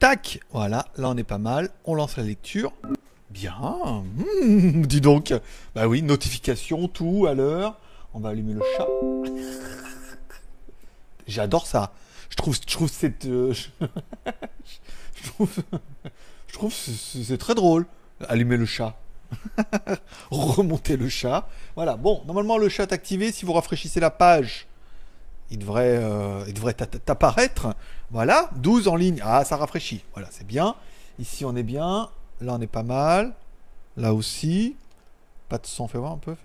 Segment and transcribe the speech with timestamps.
[0.00, 1.68] Tac, voilà, là on est pas mal.
[1.84, 2.72] On lance la lecture.
[3.28, 5.34] Bien, hmm, dis donc.
[5.74, 7.78] Bah oui, notification, tout à l'heure.
[8.14, 8.88] On va allumer le chat.
[11.26, 11.92] J'adore ça.
[12.30, 13.52] Je trouve, je trouve cette, euh,
[15.14, 15.50] je trouve,
[16.46, 17.84] je trouve c'est très drôle.
[18.26, 18.96] Allumer le chat.
[20.30, 21.46] Remonter le chat.
[21.74, 21.98] Voilà.
[21.98, 23.32] Bon, normalement le chat est activé.
[23.32, 24.66] Si vous rafraîchissez la page,
[25.50, 27.74] il devrait, euh, il devrait t'a- t'apparaître.
[28.10, 28.50] Voilà.
[28.56, 29.20] 12 en ligne.
[29.24, 30.04] Ah, ça rafraîchit.
[30.14, 30.74] Voilà, c'est bien.
[31.18, 32.08] Ici, on est bien.
[32.40, 33.34] Là, on est pas mal.
[33.96, 34.76] Là aussi.
[35.48, 36.36] Pas de son, fais voir un peu.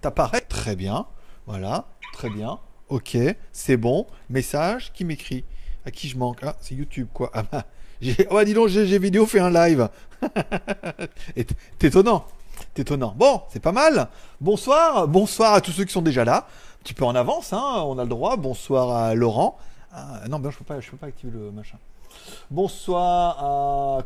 [0.00, 0.40] T'apparaît.
[0.42, 1.06] Très bien.
[1.46, 1.86] Voilà.
[2.12, 2.58] Très bien.
[2.88, 3.16] Ok.
[3.52, 4.06] C'est bon.
[4.30, 5.44] Message qui m'écrit.
[5.86, 6.40] À qui je manque?
[6.42, 7.30] Ah, c'est YouTube, quoi.
[7.34, 7.64] Ah bah,
[8.00, 8.26] j'ai...
[8.30, 9.88] Oh, bah, dis donc, GG Vidéo fait un live.
[11.36, 12.24] Et t- C'est étonnant.
[12.74, 13.14] C'est étonnant.
[13.16, 14.08] Bon, c'est pas mal.
[14.40, 15.06] Bonsoir.
[15.08, 16.46] Bonsoir à tous ceux qui sont déjà là.
[16.80, 17.82] Un petit peu en avance, hein.
[17.86, 18.36] On a le droit.
[18.36, 19.58] Bonsoir à Laurent.
[19.92, 21.78] Ah, non, ben, je peux peux pas activer le machin.
[22.50, 23.98] Bonsoir à.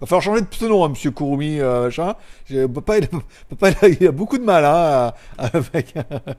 [0.00, 1.58] Va falloir changer de pseudo, hein, monsieur Kurumi,
[2.68, 3.08] Papa, il a,
[3.48, 5.94] papa, il a- il beaucoup de mal, hein, avec,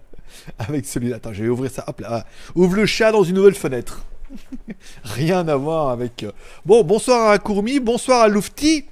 [0.60, 1.18] avec celui-là.
[1.18, 1.84] Attends, je vais ouvrir ça.
[1.88, 2.26] Hop là.
[2.56, 4.02] Ouvre le chat dans une nouvelle fenêtre.
[5.04, 6.24] Rien à voir avec.
[6.24, 6.32] euh,
[6.66, 8.86] Bon, bonsoir à Kurumi, bonsoir à Lufti,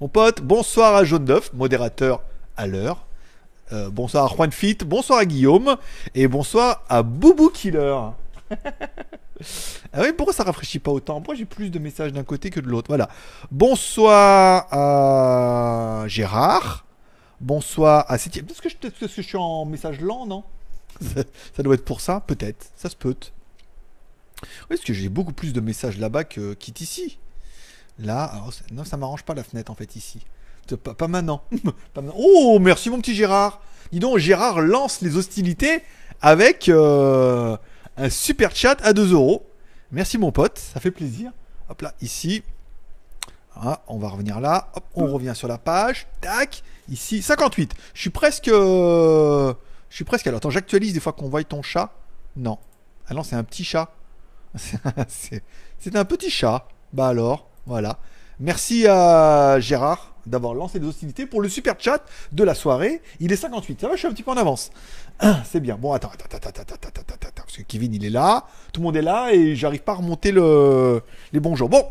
[0.00, 0.40] mon pote.
[0.42, 2.22] Bonsoir à Jaune d'œuf, modérateur
[2.56, 3.04] à l'heure.
[3.72, 5.76] Euh, bonsoir à Juan Fit, bonsoir à Guillaume.
[6.14, 7.96] Et bonsoir à Boubou Killer.
[9.94, 11.14] Ah oui, pourquoi ça rafraîchit pas autant?
[11.14, 12.88] Pourquoi j'ai plus de messages d'un côté que de l'autre?
[12.88, 13.08] Voilà.
[13.50, 16.84] Bonsoir à Gérard.
[17.40, 18.44] Bonsoir à Septième.
[18.50, 20.44] Est-ce que, je- est-ce que je suis en message lent, non?
[21.00, 21.22] Ça,
[21.56, 22.66] ça doit être pour ça, peut-être.
[22.76, 23.16] Ça se peut.
[24.42, 27.18] Oui, parce que j'ai beaucoup plus de messages là-bas que qu'ici.
[27.98, 30.20] Là, alors, c'est- non, ça m'arrange pas la fenêtre en fait ici.
[30.96, 31.42] Pas, maintenant.
[32.16, 33.60] Oh, merci mon petit Gérard.
[33.92, 35.82] Dis donc, Gérard lance les hostilités
[36.20, 37.56] avec euh,
[37.96, 39.46] un super chat à 2 euros.
[39.90, 41.32] Merci mon pote, ça fait plaisir.
[41.68, 42.42] Hop là, ici.
[43.56, 44.70] Ah, on va revenir là.
[44.94, 46.06] On revient sur la page.
[46.20, 46.62] Tac.
[46.88, 47.74] Ici, 58.
[47.94, 48.48] Je suis presque.
[48.48, 49.52] euh,
[49.88, 50.26] Je suis presque.
[50.28, 51.90] Attends, j'actualise des fois qu'on voit ton chat.
[52.36, 52.58] Non.
[53.08, 53.90] Ah non, c'est un petit chat.
[55.08, 56.66] c'est un petit chat.
[56.92, 57.98] Bah alors, voilà.
[58.38, 62.02] Merci à Gérard d'avoir lancé des hostilités pour le super chat
[62.32, 63.02] de la soirée.
[63.18, 63.80] Il est 58.
[63.80, 64.70] Ça va, je suis un petit peu en avance.
[65.44, 65.76] C'est bien.
[65.76, 68.46] Bon, attends, attends, attends, attends, attends, attends, attends, parce que Kevin, il est là.
[68.72, 71.02] Tout le monde est là et j'arrive pas à remonter le...
[71.32, 71.68] les bons jours.
[71.68, 71.84] Bon.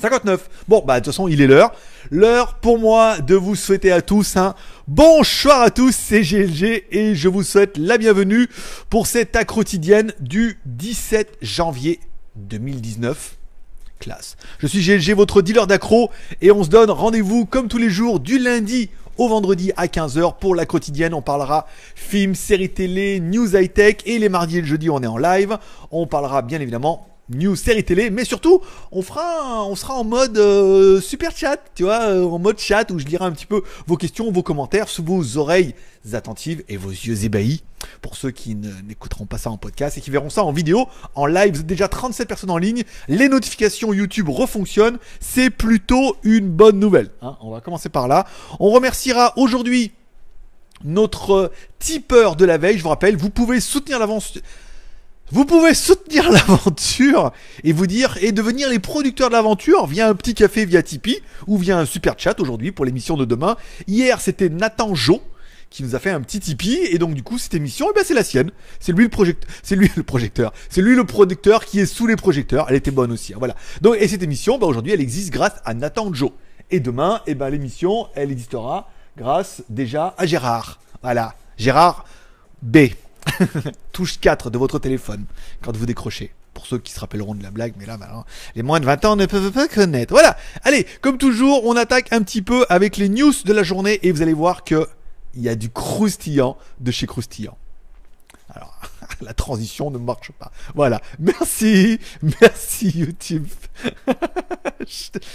[0.00, 0.64] 59.
[0.66, 1.72] Bon, bah, de toute façon, il est l'heure.
[2.10, 4.54] L'heure pour moi de vous souhaiter à tous un
[4.88, 8.48] bonsoir à tous, c'est GLG et je vous souhaite la bienvenue
[8.90, 12.00] pour cette accro quotidienne du 17 janvier
[12.34, 13.43] 2019.
[13.98, 14.36] Classe.
[14.58, 16.10] Je suis GLG, votre dealer d'accro,
[16.40, 20.38] et on se donne rendez-vous comme tous les jours du lundi au vendredi à 15h
[20.38, 21.14] pour la quotidienne.
[21.14, 25.06] On parlera films, séries télé, news high-tech, et les mardis et le jeudi on est
[25.06, 25.58] en live.
[25.90, 28.60] On parlera bien évidemment news, séries télé, mais surtout
[28.92, 33.06] on sera en mode euh, super chat, tu vois, euh, en mode chat où je
[33.06, 35.74] lirai un petit peu vos questions, vos commentaires sous vos oreilles
[36.12, 37.62] attentives et vos yeux ébahis.
[38.00, 41.26] Pour ceux qui n'écouteront pas ça en podcast et qui verront ça en vidéo, en
[41.26, 47.10] live, déjà 37 personnes en ligne, les notifications YouTube refonctionnent, c'est plutôt une bonne nouvelle.
[47.22, 47.36] hein.
[47.42, 48.26] on va commencer par là.
[48.58, 49.92] On remerciera aujourd'hui
[50.82, 52.78] notre tipeur de la veille.
[52.78, 54.38] Je vous rappelle, vous pouvez soutenir l'avance.
[55.34, 57.32] Vous pouvez soutenir l'aventure
[57.64, 61.22] et vous dire et devenir les producteurs de l'aventure via un petit café via Tipeee
[61.48, 63.56] ou via un super chat aujourd'hui pour l'émission de demain.
[63.88, 65.20] Hier, c'était Nathan Jo
[65.70, 68.04] qui nous a fait un petit Tipeee et donc du coup cette émission eh ben,
[68.06, 68.52] c'est la sienne.
[68.78, 72.06] C'est lui le projecteur, c'est lui le projecteur, c'est lui le producteur qui est sous
[72.06, 72.66] les projecteurs.
[72.68, 73.56] Elle était bonne aussi, hein, voilà.
[73.80, 76.32] Donc et cette émission bah, aujourd'hui elle existe grâce à Nathan Jo.
[76.70, 80.78] Et demain eh ben l'émission elle existera grâce déjà à Gérard.
[81.02, 82.04] Voilà, Gérard
[82.62, 82.86] B.
[83.92, 85.24] Touche 4 de votre téléphone
[85.62, 86.32] quand vous décrochez.
[86.52, 88.24] Pour ceux qui se rappelleront de la blague, mais là maintenant,
[88.54, 90.12] les moins de 20 ans ne peuvent pas connaître.
[90.12, 90.36] Voilà.
[90.62, 94.12] Allez, comme toujours, on attaque un petit peu avec les news de la journée et
[94.12, 94.88] vous allez voir que
[95.34, 97.58] il y a du croustillant de chez croustillant.
[98.54, 98.78] Alors,
[99.20, 100.52] la transition ne marche pas.
[100.74, 101.00] Voilà.
[101.18, 101.98] Merci.
[102.40, 103.46] Merci YouTube.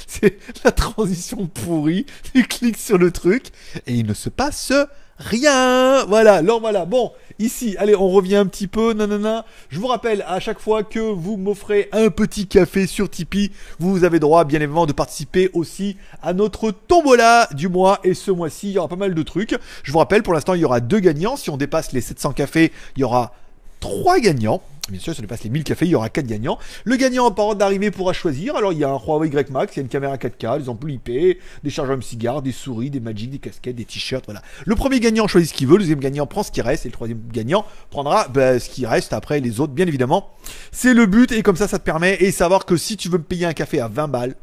[0.08, 2.06] C'est la transition pourrie.
[2.34, 3.48] Tu cliques sur le truc
[3.88, 4.72] et il ne se passe
[5.20, 6.06] rien.
[6.06, 6.36] Voilà.
[6.36, 6.86] Alors voilà.
[6.86, 8.94] Bon, ici, allez, on revient un petit peu.
[8.94, 9.46] Nanana.
[9.70, 14.04] Je vous rappelle à chaque fois que vous m'offrez un petit café sur Tipeee, vous
[14.04, 18.00] avez droit, bien évidemment, de participer aussi à notre tombola du mois.
[18.04, 19.56] Et ce mois-ci, il y aura pas mal de trucs.
[19.84, 21.36] Je vous rappelle, pour l'instant, il y aura deux gagnants.
[21.36, 23.34] Si on dépasse les 700 cafés, il y aura
[23.80, 24.62] trois gagnants.
[24.90, 26.58] Bien sûr, ça dépasse les 1000 cafés, il y aura 4 gagnants.
[26.84, 28.56] Le gagnant en parole d'arrivée pourra choisir.
[28.56, 30.70] Alors, il y a un Huawei Y Max, il y a une caméra 4K, des
[30.70, 31.10] ampoules IP,
[31.64, 34.42] des chargeurs de cigares, des souris, des Magic, des casquettes, des t-shirts, voilà.
[34.66, 36.90] Le premier gagnant choisit ce qu'il veut, le deuxième gagnant prend ce qui reste, et
[36.90, 40.32] le troisième gagnant prendra bah, ce qui reste après les autres, bien évidemment.
[40.72, 43.18] C'est le but, et comme ça, ça te permet, et savoir que si tu veux
[43.18, 44.36] me payer un café à 20 balles,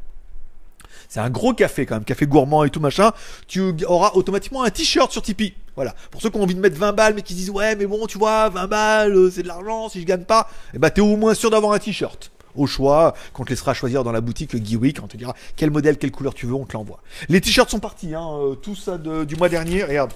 [1.07, 3.11] c'est un gros café quand même, café gourmand et tout machin,
[3.47, 5.53] tu auras automatiquement un t-shirt sur Tipeee.
[5.75, 5.95] Voilà.
[6.11, 8.07] Pour ceux qui ont envie de mettre 20 balles mais qui disent ouais mais bon
[8.07, 11.01] tu vois 20 balles euh, c'est de l'argent si je gagne pas, eh ben, t'es
[11.01, 12.31] au moins sûr d'avoir un t-shirt.
[12.55, 15.69] Au choix, qu'on te laissera choisir dans la boutique le Geeweek, on te dira quel
[15.69, 16.99] modèle, quelle couleur tu veux, on te l'envoie.
[17.29, 20.11] Les t-shirts sont partis, hein, euh, tout ça du mois dernier, regarde.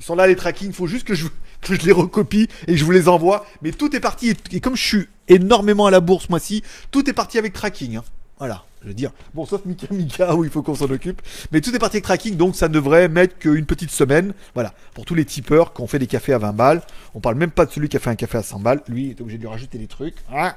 [0.00, 1.26] Ils sont là les tracking, il faut juste que je,
[1.84, 3.44] les recopie et je vous les envoie.
[3.60, 7.12] Mais tout est parti, et, comme je suis énormément à la bourse moi-ci, tout est
[7.12, 7.96] parti avec tracking.
[7.96, 8.04] Hein.
[8.38, 9.10] Voilà je veux dire.
[9.34, 11.20] Bon, sauf Mika Mika où il faut qu'on s'en occupe.
[11.50, 14.32] Mais tout est parti avec tracking, donc ça ne devrait mettre qu'une petite semaine.
[14.54, 14.72] Voilà.
[14.94, 16.82] Pour tous les tipeurs qui ont fait des cafés à 20 balles.
[17.14, 18.82] On parle même pas de celui qui a fait un café à 100 balles.
[18.88, 20.14] Lui, il est obligé de lui rajouter des trucs.
[20.32, 20.56] Ah,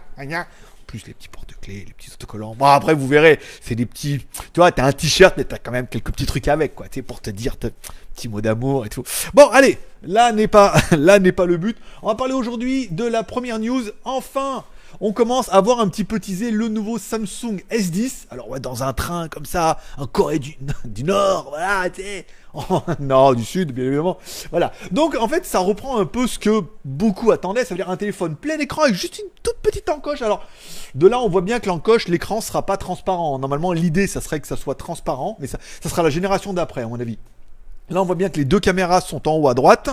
[0.85, 2.55] plus les petits porte-clés, les petits autocollants.
[2.55, 4.25] Bon, après, vous verrez, c'est des petits.
[4.53, 6.87] Tu vois, t'as un t-shirt, mais t'as quand même quelques petits trucs avec, quoi.
[6.87, 9.03] Tu sais, pour te dire, petit mot d'amour et tout.
[9.35, 11.77] Bon, allez, là n'est pas, là n'est pas le but.
[12.01, 13.83] On va parler aujourd'hui de la première news.
[14.03, 14.63] Enfin,
[15.01, 18.25] on commence à voir un petit peu teaser le nouveau Samsung S10.
[18.31, 20.57] Alors ouais, dans un train comme ça, en Corée du,
[21.03, 22.25] Nord, voilà, tu sais.
[22.99, 24.17] non, du Sud, bien évidemment.
[24.51, 24.71] Voilà.
[24.91, 27.97] Donc en fait, ça reprend un peu ce que beaucoup attendaient, ça veut dire un
[27.97, 30.21] téléphone plein écran avec juste une toute petite encoche.
[30.21, 30.43] Alors
[30.95, 33.39] de là, on voit bien que l'encoche, l'écran sera pas transparent.
[33.39, 36.81] Normalement, l'idée, ça serait que ça soit transparent, mais ça, ça sera la génération d'après,
[36.81, 37.17] à mon avis.
[37.89, 39.89] Là, on voit bien que les deux caméras sont en haut à droite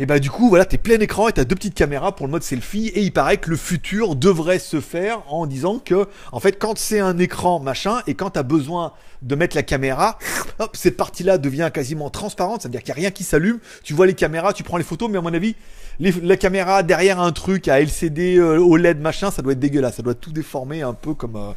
[0.00, 2.30] et bah du coup voilà t'es plein écran et t'as deux petites caméras pour le
[2.30, 2.88] mode selfie.
[2.88, 6.78] Et il paraît que le futur devrait se faire en disant que en fait quand
[6.78, 8.92] c'est un écran machin et quand t'as besoin
[9.22, 10.18] de mettre la caméra,
[10.60, 13.92] hop cette partie là devient quasiment transparente, c'est-à-dire qu'il n'y a rien qui s'allume, tu
[13.92, 15.56] vois les caméras, tu prends les photos mais à mon avis
[15.98, 20.02] la caméra derrière un truc à LCD euh, OLED machin ça doit être dégueulasse, ça
[20.02, 21.52] doit tout déformer un peu comme euh,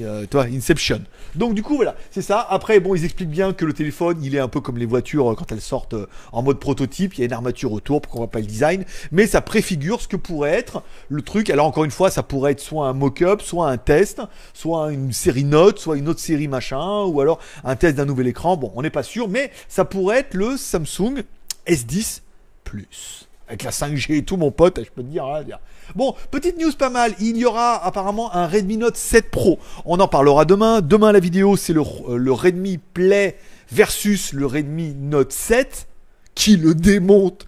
[0.00, 1.02] euh, toi, Inception.
[1.34, 2.46] Donc du coup voilà, c'est ça.
[2.48, 5.32] Après bon, ils expliquent bien que le téléphone, il est un peu comme les voitures
[5.32, 7.14] euh, quand elles sortent euh, en mode prototype.
[7.14, 10.00] Il y a une armature autour, pour qu'on voit pas le design, mais ça préfigure
[10.00, 11.50] ce que pourrait être le truc.
[11.50, 14.20] Alors encore une fois, ça pourrait être soit un mock-up, soit un test,
[14.52, 18.26] soit une série note, soit une autre série machin, ou alors un test d'un nouvel
[18.26, 18.56] écran.
[18.56, 21.22] Bon, on n'est pas sûr, mais ça pourrait être le Samsung
[21.66, 22.20] S10
[22.64, 25.24] Plus avec la 5G et tout, mon pote, je peux te dire.
[25.26, 25.44] Hein,
[25.94, 27.14] bon, petite news pas mal.
[27.20, 29.58] Il y aura apparemment un Redmi Note 7 Pro.
[29.84, 30.80] On en parlera demain.
[30.80, 33.36] Demain, la vidéo, c'est le, euh, le Redmi Play
[33.70, 35.88] versus le Redmi Note 7
[36.34, 37.46] qui le démonte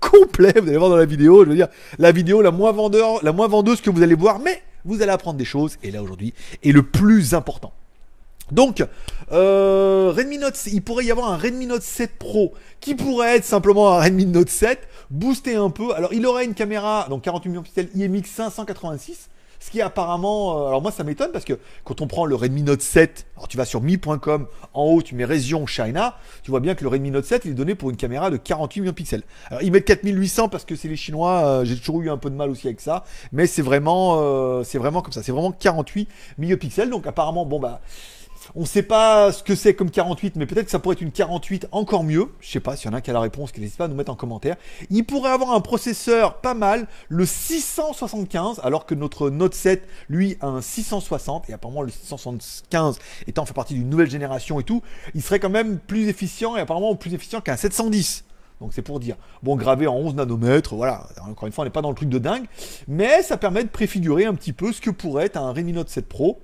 [0.00, 0.52] complet.
[0.60, 1.44] Vous allez voir dans la vidéo.
[1.44, 1.68] Je veux dire,
[1.98, 2.72] la vidéo la moins
[3.22, 5.76] la moins vendeuse que vous allez voir, mais vous allez apprendre des choses.
[5.82, 7.72] Et là, aujourd'hui, est le plus important.
[8.52, 8.84] Donc,
[9.32, 13.44] euh, Redmi Note, il pourrait y avoir un Redmi Note 7 Pro qui pourrait être
[13.44, 15.94] simplement un Redmi Note 7 boosté un peu.
[15.94, 19.28] Alors, il aurait une caméra, donc 48 millions de pixels IMX 586.
[19.62, 22.34] Ce qui est apparemment, euh, alors moi ça m'étonne parce que quand on prend le
[22.34, 26.50] Redmi Note 7, alors tu vas sur mi.com, en haut tu mets région China, tu
[26.50, 28.80] vois bien que le Redmi Note 7 il est donné pour une caméra de 48
[28.80, 29.22] millions de pixels.
[29.50, 32.30] Alors ils mettent 4800 parce que c'est les Chinois, euh, j'ai toujours eu un peu
[32.30, 36.08] de mal aussi avec ça, mais c'est vraiment, c'est vraiment comme ça, c'est vraiment 48
[36.38, 36.88] millions de pixels.
[36.88, 37.82] Donc apparemment bon bah
[38.54, 41.00] on ne sait pas ce que c'est comme 48, mais peut-être que ça pourrait être
[41.00, 42.28] une 48 encore mieux.
[42.40, 43.94] Je sais pas s'il y en a qui a la réponse, n'hésite pas à nous
[43.94, 44.56] mettre en commentaire.
[44.90, 50.36] Il pourrait avoir un processeur pas mal, le 675, alors que notre Note 7, lui,
[50.40, 54.82] a un 660, et apparemment le 675 étant fait partie d'une nouvelle génération et tout,
[55.14, 58.24] il serait quand même plus efficient, et apparemment plus efficient qu'un 710.
[58.60, 59.16] Donc c'est pour dire.
[59.42, 61.06] Bon, gravé en 11 nanomètres, voilà.
[61.26, 62.44] Encore une fois, on n'est pas dans le truc de dingue.
[62.88, 65.88] Mais ça permet de préfigurer un petit peu ce que pourrait être un Redmi Note
[65.88, 66.40] 7 Pro.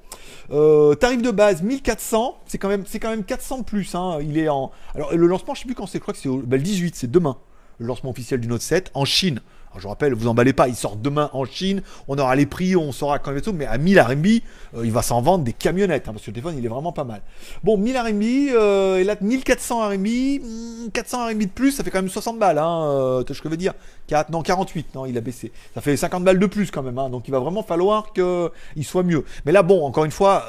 [0.50, 3.94] Euh, tarif de base 1400, c'est quand même c'est quand même 400 plus.
[3.94, 4.18] Hein.
[4.22, 4.70] Il est en.
[4.94, 5.98] Alors le lancement, je sais plus quand c'est.
[5.98, 7.36] Je crois que c'est ben, le 18, c'est demain.
[7.78, 9.40] Le lancement officiel du Note 7 en Chine
[9.80, 12.92] je rappelle, vous emballez pas, il sort demain en Chine, on aura les prix, on
[12.92, 16.08] saura quand va tout, mais à 1000 RMB, euh, il va s'en vendre des camionnettes,
[16.08, 17.22] hein, parce que le téléphone, il est vraiment pas mal.
[17.64, 22.02] Bon, 1000 RMB, euh, et là, 1400 RMB, 400 RMB de plus, ça fait quand
[22.02, 23.74] même 60 balles, hein, euh, ce que je veux dire?
[24.08, 25.52] 4, non, 48, non, il a baissé.
[25.74, 28.84] Ça fait 50 balles de plus quand même, hein, donc il va vraiment falloir qu'il
[28.84, 29.24] soit mieux.
[29.44, 30.44] Mais là, bon, encore une fois,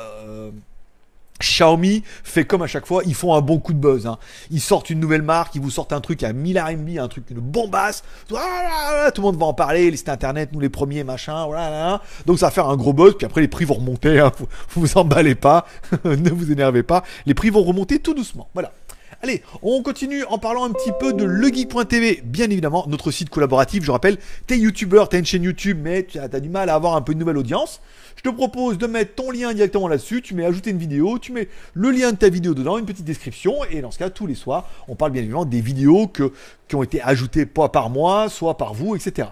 [1.40, 4.08] Xiaomi fait comme à chaque fois, ils font un bon coup de buzz.
[4.08, 4.18] Hein.
[4.52, 7.26] Ils sortent une nouvelle marque, ils vous sortent un truc à 1000 RMB, un truc,
[7.30, 8.04] une bombasse.
[8.28, 11.48] tout le monde va en parler, les sites internet, nous les premiers, machin.
[12.26, 14.20] Donc ça va faire un gros buzz, puis après les prix vont remonter.
[14.20, 14.32] Hein.
[14.38, 15.66] Vous, vous emballez pas,
[16.06, 17.04] ne vous énervez pas.
[17.26, 18.50] Les prix vont remonter tout doucement.
[18.54, 18.72] Voilà.
[19.24, 22.22] Allez, on continue en parlant un petit peu de legeek.tv.
[22.24, 26.20] Bien évidemment, notre site collaboratif, je rappelle, t'es youtubeur, t'as une chaîne YouTube, mais tu
[26.20, 27.82] as, du mal à avoir un peu de nouvelle audience.
[28.18, 31.32] Je te propose de mettre ton lien directement là-dessus, tu mets ajouter une vidéo, tu
[31.32, 34.28] mets le lien de ta vidéo dedans, une petite description, et dans ce cas, tous
[34.28, 36.34] les soirs, on parle bien évidemment des vidéos que,
[36.68, 39.30] qui ont été ajoutées pas par moi, soit par vous, etc.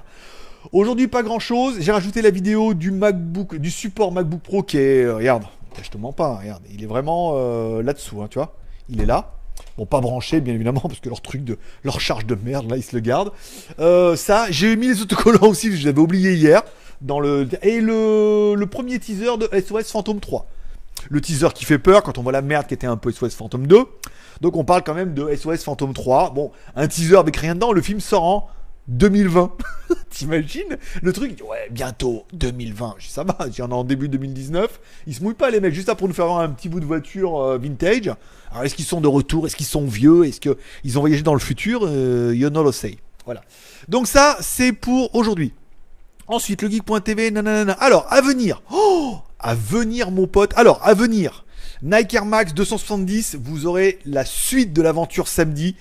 [0.71, 1.75] Aujourd'hui, pas grand chose.
[1.79, 5.03] J'ai rajouté la vidéo du MacBook, du support MacBook Pro qui est.
[5.03, 5.43] euh, regarde,
[5.81, 6.63] je te mens pas, hein, regarde.
[6.73, 8.55] Il est vraiment euh, là-dessous, hein, tu vois.
[8.89, 9.33] Il est là.
[9.77, 11.57] Bon, pas branché, bien évidemment, parce que leur truc de.
[11.83, 13.31] leur charge de merde, là, ils se le gardent.
[13.79, 16.63] Euh, ça, j'ai mis les autocollants aussi, je l'avais oublié hier.
[17.01, 20.45] Dans le, et le, le premier teaser de SOS Phantom 3.
[21.09, 23.35] Le teaser qui fait peur quand on voit la merde qui était un peu SOS
[23.35, 23.85] Phantom 2.
[24.41, 26.31] Donc on parle quand même de SOS Phantom 3.
[26.31, 27.71] Bon, un teaser avec rien dedans.
[27.71, 28.49] Le film sort en
[28.87, 29.51] 2020.
[30.09, 30.77] T'imagines?
[31.01, 32.95] Le truc, ouais, bientôt 2020.
[32.99, 34.79] Je dis, ça va, y en a en début 2019.
[35.07, 36.85] Ils se mouillent pas les mecs, juste pour nous faire voir un petit bout de
[36.85, 38.11] voiture euh, vintage.
[38.51, 39.45] Alors est-ce qu'ils sont de retour?
[39.45, 40.25] Est-ce qu'ils sont vieux?
[40.25, 41.81] Est-ce qu'ils ont voyagé dans le futur?
[41.83, 42.97] Euh, You know say.
[43.25, 43.41] Voilà.
[43.87, 45.53] Donc ça, c'est pour aujourd'hui.
[46.27, 47.73] Ensuite, le geek.tv, nanana.
[47.73, 48.63] Alors, à venir.
[48.71, 50.53] Oh À venir, mon pote.
[50.55, 51.45] Alors, à venir.
[51.83, 55.75] Nike Air Max 270, vous aurez la suite de l'aventure samedi.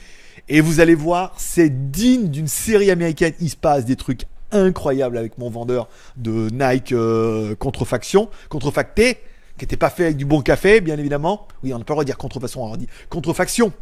[0.51, 3.33] Et vous allez voir, c'est digne d'une série américaine.
[3.41, 9.21] Il se passe des trucs incroyables avec mon vendeur de Nike euh, contrefaction, contrefacté,
[9.57, 11.49] qui n'était pas fait avec du bon café, bien évidemment.
[11.63, 13.73] Oui, on n'a pas le droit de dire contrefaçon, on dit contrefaction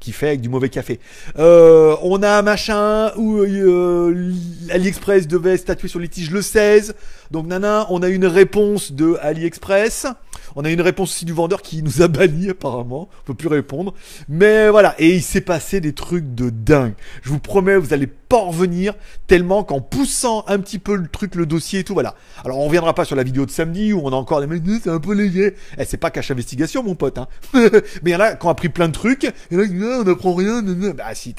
[0.00, 1.00] qui fait avec du mauvais café.
[1.38, 4.32] Euh, on a un machin où euh,
[4.70, 6.94] AliExpress devait statuer sur litige le 16.
[7.30, 10.06] Donc nana, on a une réponse de AliExpress.
[10.54, 13.08] On a une réponse aussi du vendeur qui nous a banni apparemment.
[13.22, 13.94] On peut plus répondre.
[14.28, 16.94] Mais voilà, et il s'est passé des trucs de dingue.
[17.22, 18.94] Je vous promets, vous allez pas en revenir
[19.26, 22.14] tellement qu'en poussant un petit peu le truc, le dossier et tout, voilà.
[22.44, 24.46] Alors on reviendra pas sur la vidéo de samedi où on a encore des
[24.82, 25.54] c'est un peu léger.
[25.78, 27.18] Eh, c'est pas cache investigation, mon pote.
[27.18, 27.28] Hein.
[27.54, 27.70] Mais
[28.06, 29.30] il y en a qui ont appris plein de trucs.
[29.50, 30.62] Il y en a qui on n'apprend rien.
[30.62, 31.34] Bah si,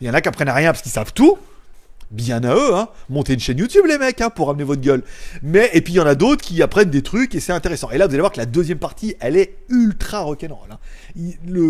[0.00, 1.38] il y en a qui apprennent rien parce qu'ils savent tout.
[2.12, 2.88] Bien à eux, hein.
[3.08, 5.02] Montez une chaîne YouTube, les mecs, hein, pour ramener votre gueule.
[5.42, 7.90] Mais, et puis il y en a d'autres qui apprennent des trucs et c'est intéressant.
[7.90, 10.70] Et là, vous allez voir que la deuxième partie, elle est ultra rock'n'roll.
[10.70, 10.78] Hein.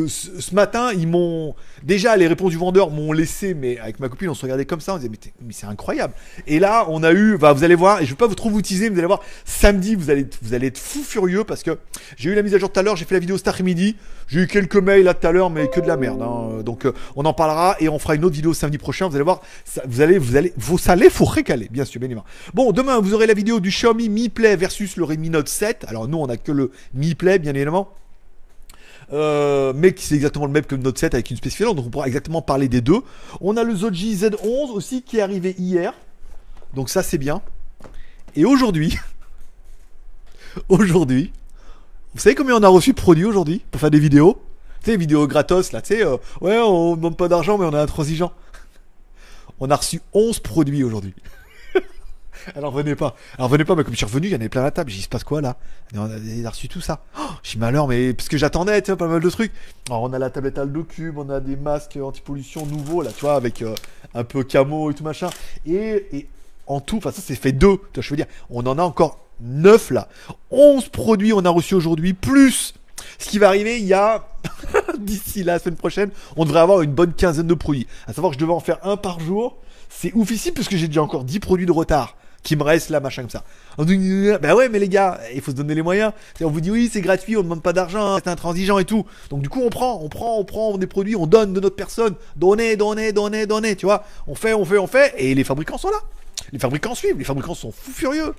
[0.09, 1.55] Ce, matin, ils m'ont.
[1.83, 4.81] Déjà, les réponses du vendeur m'ont laissé, mais avec ma copine, on se regardait comme
[4.81, 6.12] ça, on disait, mais, mais c'est incroyable.
[6.47, 7.38] Et là, on a eu.
[7.38, 9.07] Bah, vous allez voir, et je vais pas vous trop vous teaser, mais vous allez
[9.07, 11.78] voir, samedi, vous allez, vous allez être fou furieux parce que
[12.16, 13.97] j'ai eu la mise à jour tout à l'heure, j'ai fait la vidéo cet après-midi.
[14.28, 16.21] J'ai eu quelques mails là tout à l'heure, mais que de la merde.
[16.21, 16.62] hein.
[16.64, 19.09] Donc, euh, on en parlera et on fera une autre vidéo samedi prochain.
[19.09, 19.40] Vous allez voir,
[19.87, 22.26] vous allez, vous allez, vous salez, faut récaler, bien sûr, bien évidemment.
[22.52, 25.87] Bon, demain, vous aurez la vidéo du Xiaomi Mi Play versus le Redmi Note 7.
[25.88, 27.88] Alors, nous, on a que le Mi Play, bien évidemment.
[29.12, 31.87] Euh, mais qui c'est exactement le même que le Note 7 avec une spécification, donc
[31.87, 33.02] on pourra exactement parler des deux.
[33.40, 35.95] On a le Zoji Z11 aussi qui est arrivé hier,
[36.75, 37.40] donc ça c'est bien.
[38.35, 38.99] Et aujourd'hui,
[40.68, 41.30] aujourd'hui,
[42.14, 44.42] vous savez combien on a reçu de produits aujourd'hui pour faire des vidéos?
[44.83, 47.73] Tu sais, vidéos gratos là, tu sais, euh, ouais, on demande pas d'argent, mais on
[47.73, 48.33] est intransigeant.
[49.61, 51.15] On a reçu 11 produits aujourd'hui.
[52.57, 53.17] Alors venez pas.
[53.39, 54.71] Alors venez pas, mais comme je suis revenu, il y en avait plein à la
[54.71, 54.91] table.
[54.91, 55.57] J'ai dit, il se passe quoi là?
[55.95, 57.01] On a, a reçu tout ça.
[57.19, 59.53] Oh, j'ai malheur, mais parce que j'attendais, tu vois, pas mal de trucs.
[59.89, 63.23] Alors on a la tablette Aldo Cube, on a des masques anti-pollution nouveaux là, tu
[63.23, 63.75] vois, avec euh,
[64.15, 65.31] un peu camo et tout machin.
[65.67, 66.29] Et, et
[66.67, 67.77] en tout, enfin ça c'est fait deux.
[67.93, 70.09] Tu vois, je veux dire, on en a encore 9 là.
[70.51, 72.75] 11 produits on a reçu aujourd'hui, plus
[73.19, 74.26] ce qui va arriver, il y a
[74.99, 77.87] d'ici la semaine prochaine, on devrait avoir une bonne quinzaine de produits.
[78.07, 79.59] À savoir que je devais en faire un par jour.
[79.88, 83.00] C'est oufissime parce que j'ai déjà encore 10 produits de retard qui me restent là,
[83.00, 83.43] machin comme ça.
[83.76, 86.12] On dit, bah ouais, mais les gars, il faut se donner les moyens.
[86.41, 89.05] On vous dit, oui, c'est gratuit, on demande pas d'argent, hein, c'est intransigeant et tout.
[89.31, 91.75] Donc du coup, on prend, on prend, on prend des produits, on donne de notre
[91.75, 92.15] personne.
[92.37, 94.05] Donnez, donnez, donnez, donnez, tu vois.
[94.29, 95.99] On fait, on fait, on fait, et les fabricants sont là.
[96.53, 98.33] Les fabricants suivent, les fabricants sont fous furieux.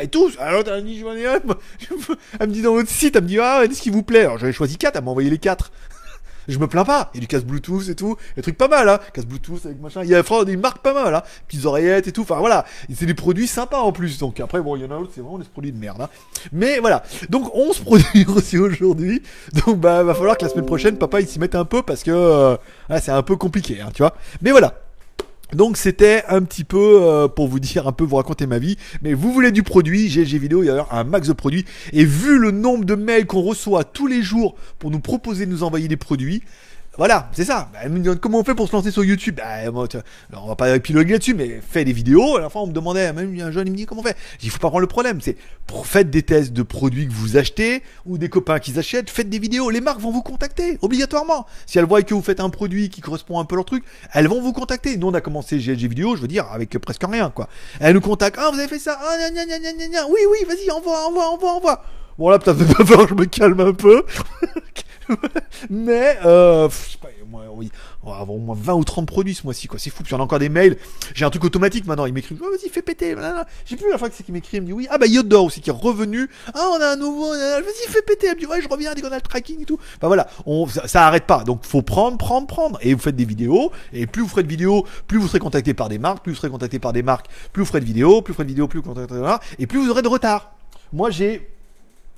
[0.00, 1.06] Et tous, alors t'as dit, je
[2.40, 4.22] elle me dit dans votre site, elle me dit, ah, qu'est-ce qui vous plaît?
[4.22, 5.70] Alors j'avais choisi 4, elle m'a envoyé les 4.
[6.48, 7.10] Je me plains pas.
[7.14, 8.16] Il y a du casque Bluetooth et tout.
[8.36, 8.98] Des trucs pas mal, hein.
[9.12, 10.02] Casque Bluetooth avec machin.
[10.02, 11.22] Il y a des marques pas mal, hein.
[11.46, 12.22] Petites oreillettes et tout.
[12.22, 12.64] Enfin voilà.
[12.92, 14.18] C'est des produits sympas en plus.
[14.18, 16.08] Donc après, bon, il y en a d'autres, c'est vraiment des produits de merde, hein.
[16.52, 17.02] Mais voilà.
[17.28, 19.22] Donc 11 produits reçus aujourd'hui.
[19.64, 22.02] Donc bah, va falloir que la semaine prochaine, papa, il s'y mette un peu parce
[22.02, 22.56] que, euh,
[23.00, 24.14] c'est un peu compliqué, hein, tu vois.
[24.40, 24.74] Mais voilà.
[25.54, 28.76] Donc c'était un petit peu euh, pour vous dire un peu vous raconter ma vie.
[29.02, 31.64] Mais vous voulez du produit, GLG vidéo, il y a un max de produits.
[31.92, 35.50] Et vu le nombre de mails qu'on reçoit tous les jours pour nous proposer de
[35.50, 36.42] nous envoyer des produits,
[36.98, 37.70] voilà, c'est ça.
[37.82, 39.36] Elle me demande comment on fait pour se lancer sur YouTube.
[39.36, 39.88] Bah,
[40.36, 42.36] on va pas épiloguer là-dessus, mais fais des vidéos.
[42.36, 44.16] À la fin, on me demandait, même un jeune, il me dit comment on fait?
[44.42, 45.18] Il faut pas prendre le problème.
[45.22, 45.38] C'est
[45.84, 49.08] faites des tests de produits que vous achetez ou des copains qui achètent.
[49.08, 49.70] Faites des vidéos.
[49.70, 51.46] Les marques vont vous contacter obligatoirement.
[51.64, 53.84] Si elles voient que vous faites un produit qui correspond un peu à leur truc,
[54.12, 54.98] elles vont vous contacter.
[54.98, 57.48] Nous, on a commencé GLG vidéo, je veux dire, avec presque rien, quoi.
[57.80, 58.36] Elles nous contactent.
[58.38, 58.98] Ah, vous avez fait ça?
[59.00, 60.06] Ah, gna, gna, gna, gna.
[60.08, 61.84] Oui, oui, vas-y, envoie, envoie, envoie, envoie.
[62.18, 64.04] Bon là, peut-être falloir que je me calme un peu.
[65.70, 67.08] Mais euh, pff, je sais pas,
[68.04, 69.78] on va avoir au moins 20 ou 30 produits ce mois-ci, quoi.
[69.78, 70.02] C'est fou.
[70.02, 70.76] Puis on a encore des mails.
[71.14, 72.06] J'ai un truc automatique maintenant.
[72.06, 73.14] Il m'écrit, oh, vas-y, fais péter.
[73.64, 74.58] J'ai plus la fois que c'est qui m'écrit.
[74.58, 74.88] Il me dit, oui.
[74.90, 76.28] Ah, bah, Yodor aussi qui est revenu.
[76.54, 77.30] Ah, on a un nouveau.
[77.30, 78.28] Vas-y, fais péter.
[78.28, 79.78] Il me dit, ouais, je reviens dès qu'on a le tracking et tout.
[80.00, 80.28] Bah, voilà.
[80.46, 81.44] On, ça, ça, arrête pas.
[81.44, 82.78] Donc, faut prendre, prendre, prendre.
[82.82, 83.72] Et vous faites des vidéos.
[83.92, 86.22] Et plus vous ferez de vidéos, plus vous serez contacté par des marques.
[86.24, 88.22] Plus vous serez contacté par des marques, plus vous ferez de vidéos.
[88.22, 89.14] Plus vous ferez de vidéos, plus vous contacté,
[89.58, 90.52] et plus vous aurez de retard.
[90.92, 91.48] Moi, j'ai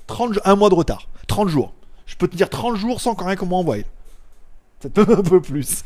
[0.07, 1.07] 30, un mois de retard.
[1.27, 1.73] 30 jours.
[2.05, 3.77] Je peux te dire 30 jours sans quand rien qu'on m'envoie.
[4.83, 5.83] un peu plus.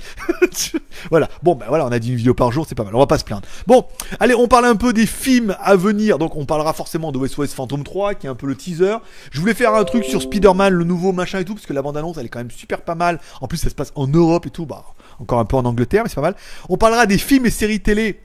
[1.09, 1.29] voilà.
[1.41, 2.93] Bon, ben voilà, on a dit une vidéo par jour, c'est pas mal.
[2.95, 3.47] On va pas se plaindre.
[3.65, 3.85] Bon,
[4.19, 6.17] allez, on parle un peu des films à venir.
[6.17, 8.97] Donc, on parlera forcément de SOS Phantom 3, qui est un peu le teaser.
[9.31, 11.81] Je voulais faire un truc sur Spider-Man, le nouveau machin et tout, parce que la
[11.81, 13.19] bande-annonce, elle est quand même super pas mal.
[13.41, 14.65] En plus, ça se passe en Europe et tout.
[14.65, 14.83] Bah,
[15.19, 16.35] encore un peu en Angleterre, mais c'est pas mal.
[16.67, 18.19] On parlera des films et séries télé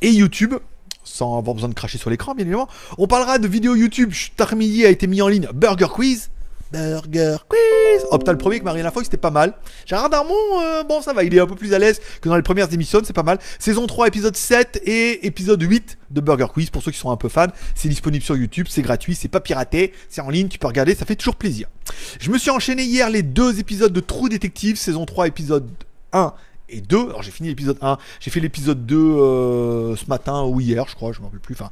[0.00, 0.54] et YouTube
[1.04, 2.68] sans avoir besoin de cracher sur l'écran, bien évidemment.
[2.98, 4.12] On parlera de vidéos YouTube.
[4.56, 6.30] Midi a été mis en ligne Burger Quiz.
[6.72, 9.54] Burger Quiz Oh putain, le premier avec Mariana Fox, c'était pas mal.
[9.86, 12.36] Gérard Darmon, euh, bon, ça va, il est un peu plus à l'aise que dans
[12.36, 13.38] les premières émissions, c'est pas mal.
[13.58, 17.16] Saison 3, épisode 7 et épisode 8 de Burger Quiz, pour ceux qui sont un
[17.16, 17.48] peu fans.
[17.74, 20.94] C'est disponible sur YouTube, c'est gratuit, c'est pas piraté, c'est en ligne, tu peux regarder,
[20.94, 21.68] ça fait toujours plaisir.
[22.20, 25.68] Je me suis enchaîné hier les deux épisodes de True Detective, saison 3, épisode
[26.12, 26.32] 1
[26.70, 26.98] et 2.
[26.98, 30.94] Alors j'ai fini l'épisode 1, j'ai fait l'épisode 2 euh, ce matin ou hier, je
[30.94, 31.54] crois, je m'en rappelle plus.
[31.54, 31.70] Enfin,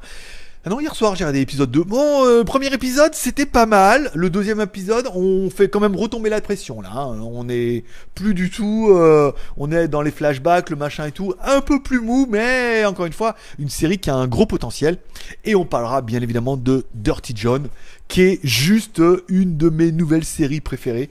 [0.63, 1.83] ah non, hier soir j'ai regardé l'épisode 2.
[1.85, 4.11] Bon, euh, premier épisode, c'était pas mal.
[4.13, 6.91] Le deuxième épisode, on fait quand même retomber la pression là.
[6.93, 7.19] Hein.
[7.19, 11.33] On est plus du tout, euh, on est dans les flashbacks, le machin et tout,
[11.41, 14.99] un peu plus mou, mais encore une fois, une série qui a un gros potentiel.
[15.45, 17.67] Et on parlera bien évidemment de Dirty John,
[18.07, 21.09] qui est juste une de mes nouvelles séries préférées.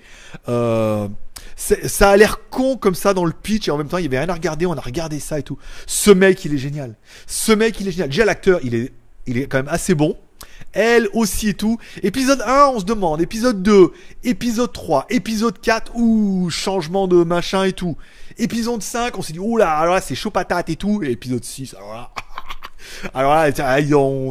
[0.48, 1.08] Euh,
[1.56, 4.06] ça a l'air con comme ça dans le pitch et en même temps il y
[4.06, 5.58] avait rien à regarder, on a regardé ça et tout.
[5.86, 6.94] Ce mec il est génial.
[7.26, 8.10] Ce mec il est génial.
[8.10, 8.92] Déjà l'acteur il est
[9.26, 10.16] il est quand même assez bon.
[10.72, 11.78] Elle aussi et tout.
[12.02, 13.20] Épisode 1, on se demande.
[13.20, 13.92] Épisode 2,
[14.24, 17.96] épisode 3, épisode 4, ouh, changement de machin et tout.
[18.38, 21.02] Épisode 5, on s'est dit, oula, alors là, c'est chaud patate et tout.
[21.02, 22.10] Et épisode 6, alors là,
[23.14, 23.50] alors là,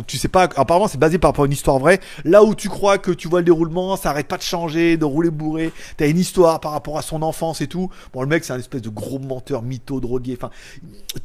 [0.07, 1.99] tu sais pas, apparemment c'est basé par rapport à une histoire vraie.
[2.25, 5.05] Là où tu crois que tu vois le déroulement, ça arrête pas de changer, de
[5.05, 5.71] rouler bourré.
[5.97, 7.89] T'as une histoire par rapport à son enfance et tout.
[8.13, 10.51] Bon, le mec c'est un espèce de gros menteur, mytho, drogué, enfin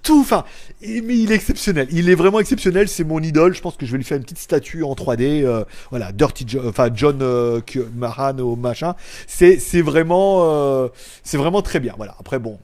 [0.03, 0.45] tout, enfin,
[0.81, 1.87] mais il est exceptionnel.
[1.91, 2.89] Il est vraiment exceptionnel.
[2.89, 3.55] C'est mon idole.
[3.55, 5.45] Je pense que je vais lui faire une petite statue en 3D.
[5.45, 7.61] Euh, voilà, Dirty, John, enfin John euh,
[7.95, 8.95] Mahan au machin.
[9.27, 10.89] C'est c'est vraiment, euh,
[11.23, 11.95] c'est vraiment très bien.
[11.97, 12.15] Voilà.
[12.19, 12.59] Après bon,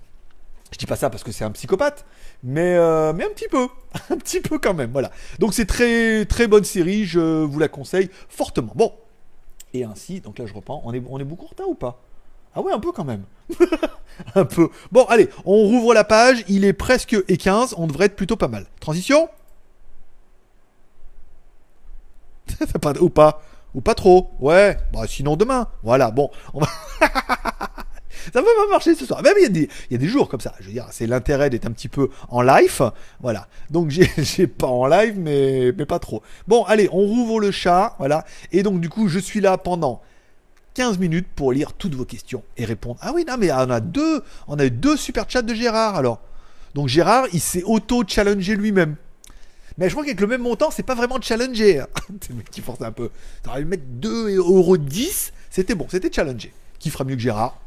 [0.72, 2.04] je dis pas ça parce que c'est un psychopathe
[2.42, 3.68] mais, euh, mais un petit peu,
[4.10, 5.10] un petit peu quand même, voilà.
[5.38, 8.72] Donc c'est très très bonne série, je vous la conseille fortement.
[8.74, 8.92] Bon,
[9.74, 12.00] et ainsi, donc là je reprends, on est, on est beaucoup en retard ou pas?
[12.54, 13.24] Ah ouais, un peu quand même.
[14.34, 14.70] un peu.
[14.90, 18.36] Bon, allez, on rouvre la page, il est presque et 15, on devrait être plutôt
[18.36, 18.66] pas mal.
[18.80, 19.28] Transition
[23.00, 23.42] Ou pas
[23.74, 25.68] Ou pas trop Ouais, bah sinon demain.
[25.82, 26.66] Voilà, bon, on va...
[28.32, 29.22] ça peut pas marcher ce soir.
[29.22, 30.54] Même il y, a des, jours comme ça.
[30.60, 32.90] Je veux dire, c'est l'intérêt d'être un petit peu en live.
[33.20, 33.48] Voilà.
[33.70, 36.22] Donc j'ai pas en live, mais, pas trop.
[36.46, 37.94] Bon, allez, on rouvre le chat.
[37.98, 38.24] Voilà.
[38.52, 40.02] Et donc du coup, je suis là pendant
[40.74, 42.98] 15 minutes pour lire toutes vos questions et répondre.
[43.00, 45.96] Ah oui, non, mais on a deux, on a eu deux super chats de Gérard
[45.96, 46.20] alors.
[46.74, 48.96] Donc Gérard, il s'est auto-challengé lui-même.
[49.78, 51.82] Mais je crois qu'avec le même montant, c'est pas vraiment challenger.
[52.20, 53.10] c'est le mec qui force un peu.
[53.42, 56.52] T'aurais dû mettre 2,10€, c'était bon, c'était challenger.
[56.78, 57.58] Qui fera mieux que Gérard?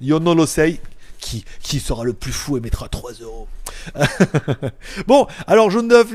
[0.00, 0.80] Yonolosei,
[1.18, 3.48] qui, qui sera le plus fou et mettra 3 euros.
[5.06, 6.08] bon, alors jaune d'œuf,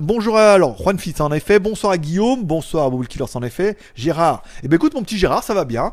[0.00, 3.76] bonjour à alors Juan Fitz en effet, bonsoir à Guillaume, bonsoir à Bobble en effet,
[3.94, 4.42] Gérard.
[4.62, 5.92] Eh ben écoute mon petit Gérard, ça va bien.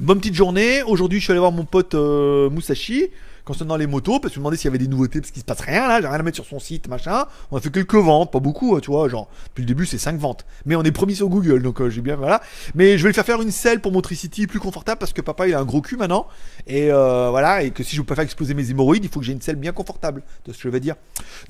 [0.00, 0.82] Bonne petite journée.
[0.82, 3.10] Aujourd'hui, je suis allé voir mon pote euh, Musashi
[3.44, 5.40] concernant les motos, parce que je me demandais s'il y avait des nouveautés, parce qu'il
[5.40, 7.26] se passe rien là, j'ai rien à mettre sur son site, machin.
[7.52, 9.98] On a fait quelques ventes, pas beaucoup, hein, tu vois, genre, depuis le début c'est
[9.98, 10.46] 5 ventes.
[10.64, 12.42] Mais on est promis sur Google, donc euh, j'ai bien, voilà.
[12.74, 15.46] Mais je vais lui faire faire une selle pour Motricity plus confortable, parce que papa
[15.46, 16.26] il a un gros cul maintenant,
[16.66, 19.20] et euh, voilà, et que si je veux pas faire exploser mes hémorroïdes, il faut
[19.20, 20.96] que j'ai une selle bien confortable, de ce que je veux dire?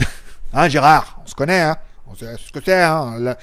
[0.53, 1.77] hein Gérard, on se connaît, hein?
[2.17, 2.83] C'est ce que c'est.
[2.83, 3.37] Hein,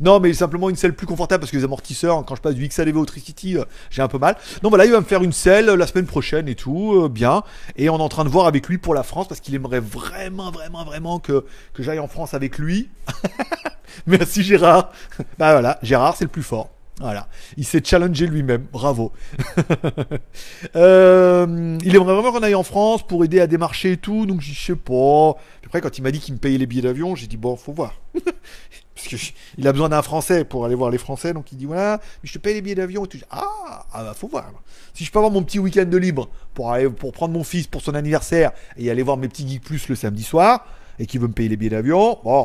[0.00, 2.66] Non, mais simplement une selle plus confortable parce que les amortisseurs, quand je passe du
[2.66, 4.36] XLV au Tricity, euh, j'ai un peu mal.
[4.62, 7.42] Donc voilà, il va me faire une selle la semaine prochaine et tout, euh, bien.
[7.76, 9.80] Et on est en train de voir avec lui pour la France parce qu'il aimerait
[9.80, 12.88] vraiment, vraiment, vraiment que, que j'aille en France avec lui.
[14.06, 14.92] Merci Gérard.
[15.38, 16.70] bah voilà, Gérard, c'est le plus fort.
[17.00, 19.10] Voilà, il s'est challengé lui-même, bravo.
[20.76, 24.40] euh, il aimerait vraiment qu'on aille en France pour aider à démarcher et tout, donc
[24.40, 25.34] je sais pas.
[25.74, 27.72] Après, quand il m'a dit qu'il me payait les billets d'avion, j'ai dit bon, faut
[27.72, 28.00] voir.
[28.94, 31.98] Parce qu'il a besoin d'un Français pour aller voir les Français, donc il dit voilà,
[32.22, 33.04] mais je te paye les billets d'avion.
[33.04, 33.18] Et tout.
[33.28, 34.52] Ah, ah bah faut voir.
[34.94, 37.66] Si je peux avoir mon petit week-end de libre pour aller pour prendre mon fils
[37.66, 40.64] pour son anniversaire et aller voir mes petits geeks plus le samedi soir
[41.00, 42.44] et qu'il veut me payer les billets d'avion, bon,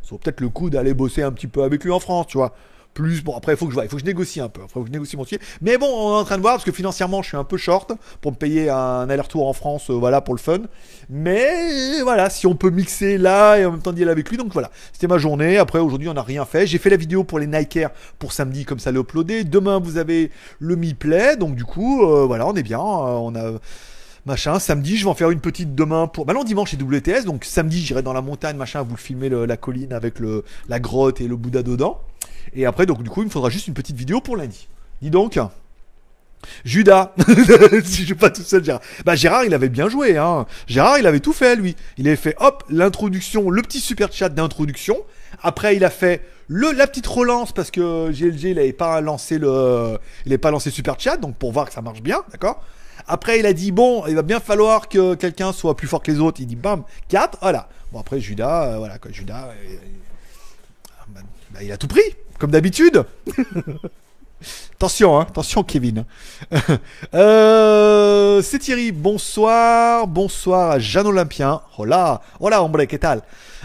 [0.00, 2.38] ça vaut peut-être le coup d'aller bosser un petit peu avec lui en France, tu
[2.38, 2.54] vois
[2.94, 3.22] plus.
[3.22, 4.62] Bon, après, il faut que je vois, il faut que je négocie un peu.
[4.64, 5.24] Il faut que je négocie mon.
[5.60, 7.56] Mais bon, on est en train de voir parce que financièrement, je suis un peu
[7.56, 10.60] short pour me payer un aller-retour en France, euh, voilà, pour le fun.
[11.08, 14.36] Mais voilà, si on peut mixer là et en même temps aller avec lui.
[14.36, 15.58] Donc voilà, c'était ma journée.
[15.58, 16.66] Après, aujourd'hui, on n'a rien fait.
[16.66, 19.44] J'ai fait la vidéo pour les Nike Air pour samedi, comme ça, l'ai uploadé.
[19.44, 21.36] Demain, vous avez le Mi Play.
[21.36, 22.80] Donc du coup, euh, voilà, on est bien.
[22.80, 23.58] Euh, on a
[24.26, 24.58] machin.
[24.58, 26.26] Samedi, je vais en faire une petite demain pour.
[26.26, 29.56] Bah non, dimanche c'est WTS, donc samedi j'irai dans la montagne, machin, vous filmer la
[29.56, 32.00] colline avec le, la grotte et le Bouddha dedans.
[32.54, 34.68] Et après, donc du coup, il me faudra juste une petite vidéo pour lundi.
[35.02, 35.38] Dis donc.
[36.64, 37.12] Judas,
[37.84, 38.80] si je suis pas tout seul, Gérard.
[39.04, 40.46] Bah Gérard, il avait bien joué, hein.
[40.66, 41.76] Gérard, il avait tout fait lui.
[41.98, 44.96] Il avait fait, hop, l'introduction, le petit super chat d'introduction.
[45.42, 49.38] Après, il a fait le la petite relance parce que GLG, il avait pas lancé
[49.38, 52.62] le, il super chat, donc pour voir que ça marche bien, d'accord.
[53.06, 56.10] Après, il a dit bon, il va bien falloir que quelqu'un soit plus fort que
[56.10, 56.40] les autres.
[56.40, 57.68] Il dit bam, 4, voilà.
[57.92, 59.76] Bon après Judas, euh, voilà quoi, Judas, euh,
[61.08, 62.02] bah, il a tout pris
[62.40, 63.04] comme d'habitude.
[64.74, 66.06] attention, hein, attention Kevin.
[67.14, 71.60] euh, c'est Thierry, bonsoir, bonsoir à Jeanne Olympien.
[71.76, 73.22] Hola, hola hombre, que tal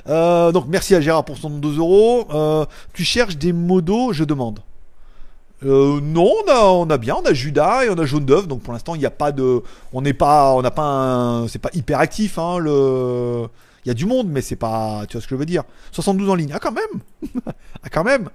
[0.08, 2.28] euh, Donc merci à Gérard pour son 2 euros.
[2.32, 4.60] Euh, tu cherches des modos, je demande.
[5.64, 8.94] Non, on a, bien, on a Judas et on a Jaune d'œuf, donc pour l'instant
[8.94, 12.38] il n'y a pas de, on n'est pas, on n'a pas c'est pas hyper actif,
[12.38, 15.46] hein, il y a du monde, mais c'est pas, tu vois ce que je veux
[15.46, 15.64] dire.
[15.92, 17.32] 72 en ligne, ah quand même,
[17.84, 18.30] ah quand même.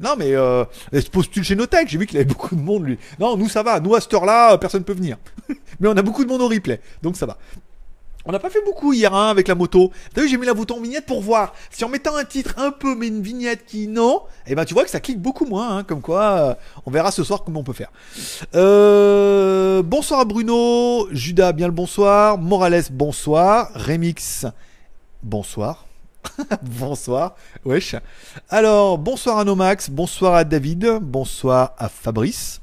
[0.00, 1.88] Non, mais euh, elle se postule chez Notech.
[1.88, 2.98] J'ai vu qu'il avait beaucoup de monde, lui.
[3.18, 3.80] Non, nous, ça va.
[3.80, 5.16] Nous, à cette heure-là, personne ne peut venir.
[5.80, 6.80] mais on a beaucoup de monde au replay.
[7.02, 7.38] Donc, ça va.
[8.28, 9.90] On n'a pas fait beaucoup hier hein, avec la moto.
[10.12, 11.54] T'as vu, j'ai mis la moto en vignette pour voir.
[11.70, 14.74] Si en mettant un titre un peu, mais une vignette qui non, eh ben tu
[14.74, 15.78] vois que ça clique beaucoup moins.
[15.78, 17.90] Hein, comme quoi, euh, on verra ce soir comment on peut faire.
[18.54, 21.08] Euh, bonsoir à Bruno.
[21.10, 22.36] Judas, bien le bonsoir.
[22.36, 23.70] Morales, bonsoir.
[23.74, 24.44] Remix,
[25.22, 25.87] bonsoir.
[26.62, 27.36] bonsoir.
[27.64, 27.96] Wesh.
[28.48, 32.60] Alors, bonsoir à Nomax, bonsoir à David, bonsoir à Fabrice.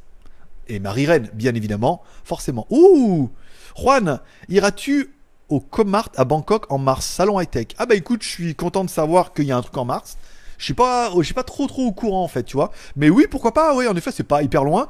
[0.68, 2.65] Et Marie-Reine, bien évidemment, forcément.
[2.70, 3.30] Ouh
[3.78, 5.13] Juan, iras-tu
[5.50, 7.68] au Comart à Bangkok en mars, salon high-tech?
[7.78, 10.18] Ah bah écoute, je suis content de savoir qu'il y a un truc en mars.
[10.58, 12.72] Je suis pas, je suis pas trop trop au courant en fait, tu vois.
[12.96, 14.88] Mais oui, pourquoi pas, oui, en effet, c'est pas hyper loin.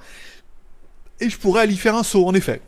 [1.19, 2.61] Et je pourrais aller faire un saut, en effet.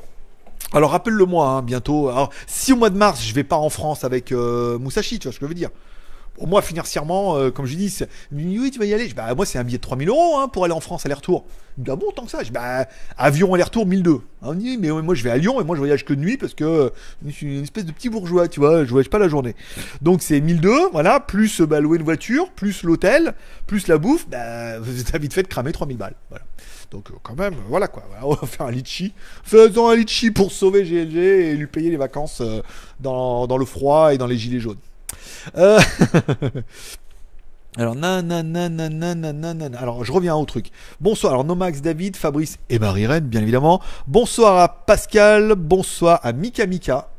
[0.73, 2.09] Alors rappelle-le-moi, hein, bientôt.
[2.09, 5.27] Alors, si au mois de mars, je vais pas en France avec euh, Musashi, tu
[5.27, 5.69] vois ce que je veux dire
[6.45, 9.11] moi, financièrement, euh, comme je dis, oui, tu vas y aller.
[9.15, 11.45] bah, moi, c'est un billet de 3000 euros hein, pour aller en France aller-retour.
[11.87, 12.43] Ah bon, tant que ça?
[12.43, 14.19] Je bah, avion aller-retour, 1002.
[14.41, 16.37] On dit, mais moi, je vais à Lyon et moi, je voyage que de nuit
[16.37, 16.91] parce que
[17.25, 19.55] je suis une espèce de petit bourgeois, tu vois, je voyage pas la journée.
[20.01, 23.33] Donc, c'est 1002, voilà, plus bah, louer une voiture, plus l'hôtel,
[23.65, 26.15] plus la bouffe, bah, vous avez vite fait de cramer 3000 balles.
[26.29, 26.45] Voilà.
[26.91, 28.03] Donc, euh, quand même, voilà quoi.
[28.23, 29.13] on va faire un litchi.
[29.43, 32.61] Faisons un litchi pour sauver GLG et lui payer les vacances euh,
[32.99, 34.77] dans le froid et dans les gilets jaunes.
[35.57, 35.79] Euh...
[37.77, 38.69] Alors, nanana,
[39.79, 40.71] Alors, je reviens au truc.
[40.99, 41.33] Bonsoir.
[41.33, 43.81] Alors, Nomax, David, Fabrice et Marie-Reine, bien évidemment.
[44.07, 45.53] Bonsoir à Pascal.
[45.55, 47.09] Bonsoir à Mika Mika.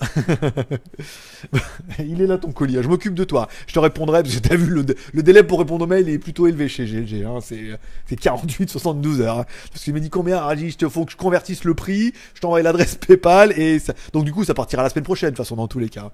[1.98, 3.48] il est là ton colis, je m'occupe de toi.
[3.66, 6.18] Je te répondrai parce que tu as vu le, délai pour répondre aux mails est
[6.18, 7.24] plutôt élevé chez GLG.
[7.24, 7.38] Hein.
[7.40, 9.40] C'est 48, 72 heures.
[9.40, 9.46] Hein.
[9.72, 12.62] Parce qu'il m'a dit combien ah, Il faut que je convertisse le prix, je t'envoie
[12.62, 13.94] l'adresse PayPal et ça...
[14.12, 16.10] donc du coup ça partira la semaine prochaine de toute façon dans tous les cas.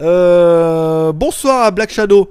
[0.00, 2.30] Euh, bonsoir à Black Shadow.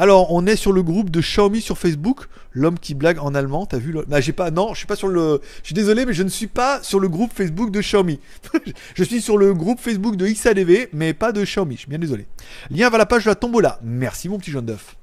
[0.00, 2.28] Alors, on est sur le groupe de Xiaomi sur Facebook.
[2.58, 4.04] L'homme qui blague en allemand, t'as vu le...
[4.08, 5.40] bah, j'ai pas, non, je suis pas sur le.
[5.62, 8.18] Je suis désolé, mais je ne suis pas sur le groupe Facebook de Xiaomi.
[8.94, 11.76] je suis sur le groupe Facebook de XADV, mais pas de Xiaomi.
[11.76, 12.26] Je suis bien désolé.
[12.72, 13.78] Lien vers la page de la tombola.
[13.84, 14.96] Merci mon petit jaune d'œuf.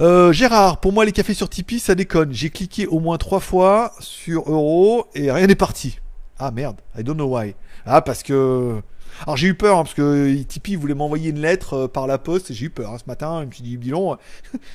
[0.00, 2.32] Euh, Gérard, pour moi les cafés sur Tipeee ça déconne.
[2.32, 6.00] J'ai cliqué au moins trois fois sur euro et rien n'est parti.
[6.40, 7.54] Ah merde, I don't know why.
[7.86, 8.82] Ah parce que
[9.22, 12.18] alors j'ai eu peur hein, parce que Tipeee voulait m'envoyer une lettre euh, par la
[12.18, 12.52] poste.
[12.52, 13.40] J'ai eu peur hein, ce matin.
[13.42, 14.18] Je me suis dit, dis donc,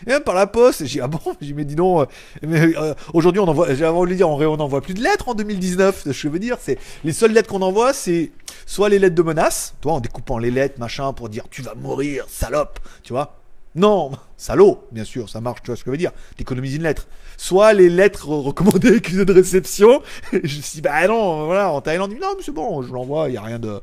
[0.05, 0.85] et même par la poste.
[0.85, 1.19] J'ai dit, ah bon?
[1.41, 2.07] J'ai mais dis donc,
[2.43, 5.29] euh, euh, aujourd'hui on envoie, j'ai avant de dire, on, on envoie plus de lettres
[5.29, 6.07] en 2019.
[6.11, 8.31] Je veux dire, c'est les seules lettres qu'on envoie, c'est
[8.65, 11.75] soit les lettres de menace, toi en découpant les lettres, machin, pour dire, tu vas
[11.75, 13.37] mourir, salope, tu vois?
[13.75, 16.11] Non, salaud, bien sûr, ça marche, tu vois ce que je veux dire.
[16.37, 17.07] T'économises une lettre.
[17.37, 20.03] Soit les lettres recommandées accusées de réception.
[20.31, 23.29] je me suis dit, bah non, voilà, en Thaïlande, non, mais c'est bon, je l'envoie,
[23.29, 23.81] il y a rien de.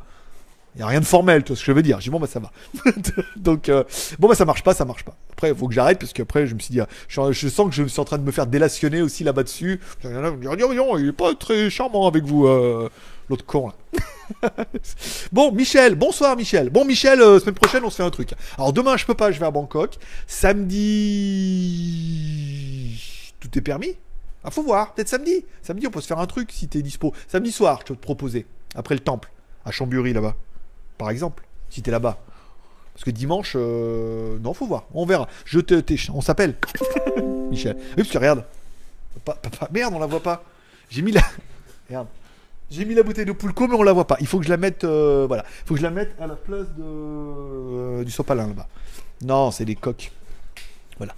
[0.75, 1.99] Il n'y a rien de formel, tu vois ce que je veux dire.
[1.99, 2.53] J'ai dit, bon, bah ça va.
[3.37, 3.83] Donc, euh,
[4.21, 5.17] bon, bah ça marche pas, ça marche pas.
[5.33, 7.85] Après, il faut que j'arrête, parce qu'après, je me suis dit, je, sens que je
[7.85, 9.81] suis en train de me faire délationner aussi là-bas dessus.
[10.05, 12.89] Il il est pas très charmant avec vous, euh,
[13.29, 13.73] l'autre con
[15.33, 16.71] bon, Michel, bonsoir Michel.
[16.71, 18.35] Bon, Michel, euh, semaine prochaine, on se fait un truc.
[18.57, 19.97] Alors, demain, je peux pas, je vais à Bangkok.
[20.29, 20.87] Samedi,
[23.41, 23.97] tout est permis.
[24.45, 25.45] Ah, faut voir, peut-être samedi.
[25.63, 27.13] Samedi, on peut se faire un truc si t'es dispo.
[27.27, 29.33] Samedi soir, je vais te proposer, après le temple,
[29.65, 30.37] à Chambury là-bas
[31.01, 32.19] par exemple, si t'es là-bas.
[32.93, 35.27] Parce que dimanche, euh, non, faut voir, on verra.
[35.47, 35.83] Je te,
[36.13, 36.57] on s'appelle.
[37.51, 37.77] Michel.
[37.79, 38.45] Oui, parce que regarde.
[39.25, 39.41] Pas-
[39.73, 40.45] Merde, on la voit pas.
[40.91, 41.23] J'ai mis la.
[41.89, 42.07] Regarde.
[42.71, 44.17] J'ai mis la bouteille de Poulco, mais on la voit pas.
[44.21, 44.85] Il faut que je la mette.
[44.85, 45.45] euh, voilà.
[45.65, 48.69] Il faut que je la mette à la place de euh, du sopalin là-bas.
[49.23, 50.13] Non, c'est des coques.
[50.99, 51.15] Voilà.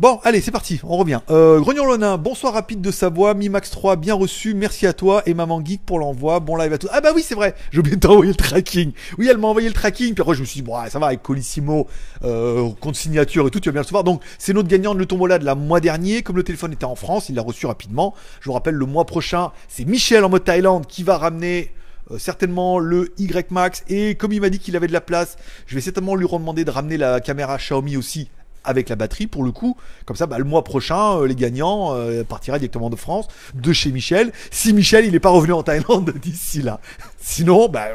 [0.00, 1.20] Bon, allez, c'est parti, on revient.
[1.28, 5.34] Euh, Grognon Lonin, bonsoir rapide de Savoie, Mimax 3, bien reçu, merci à toi et
[5.34, 6.40] Maman Geek pour l'envoi.
[6.40, 6.88] Bon live à tous.
[6.90, 8.92] Ah bah oui, c'est vrai, j'ai oublié de t'envoyer le tracking.
[9.18, 11.08] Oui, elle m'a envoyé le tracking, puis après je me suis dit, bon, ça va,
[11.08, 11.86] avec Colissimo,
[12.24, 14.02] euh, compte signature et tout, tu vas bien le recevoir.
[14.02, 16.22] Donc, c'est notre gagnant de le tombola de la mois dernier.
[16.22, 18.14] Comme le téléphone était en France, il l'a reçu rapidement.
[18.40, 21.74] Je vous rappelle, le mois prochain, c'est Michel en mode Thaïlande qui va ramener
[22.10, 25.36] euh, certainement le Y Max et comme il m'a dit qu'il avait de la place,
[25.66, 28.30] je vais certainement lui demander de ramener la caméra Xiaomi aussi
[28.64, 29.76] avec la batterie pour le coup.
[30.06, 33.72] Comme ça, bah, le mois prochain, euh, les gagnants euh, partiraient directement de France, de
[33.72, 34.32] chez Michel.
[34.50, 36.80] Si Michel il n'est pas revenu en Thaïlande d'ici là.
[37.18, 37.88] Sinon, bah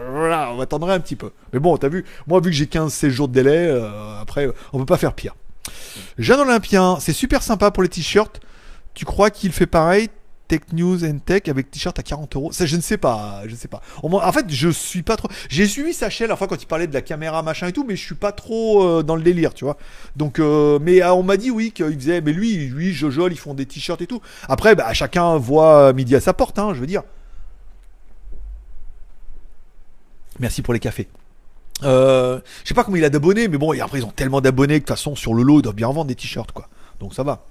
[0.54, 1.32] on attendrait un petit peu.
[1.54, 4.80] Mais bon, t'as vu, moi vu que j'ai 15-16 jours de délai, euh, après on
[4.80, 5.36] peut pas faire pire.
[6.18, 8.40] Jeanne Olympien, c'est super sympa pour les t-shirts.
[8.94, 10.10] Tu crois qu'il fait pareil
[10.48, 12.52] Tech News and Tech avec t-shirt à 40 euros.
[12.52, 13.82] Ça, je ne sais pas, je ne sais pas.
[14.04, 15.28] En fait, je suis pas trop.
[15.50, 17.96] J'ai suivi Sachel la fois quand il parlait de la caméra machin et tout, mais
[17.96, 19.78] je suis pas trop euh, dans le délire, tu vois.
[20.16, 23.54] Donc, euh, mais euh, on m'a dit oui qu'il faisait, mais lui, lui, ils font
[23.54, 24.22] des t-shirts et tout.
[24.48, 27.04] Après, bah, chacun voit midi à sa porte, hein, je veux dire.
[30.40, 31.08] Merci pour les cafés.
[31.82, 34.76] Je sais pas comment il a d'abonnés, mais bon, et après ils ont tellement d'abonnés
[34.76, 36.70] que de toute façon sur le lot ils doivent bien vendre des t-shirts quoi.
[37.00, 37.46] Donc ça va.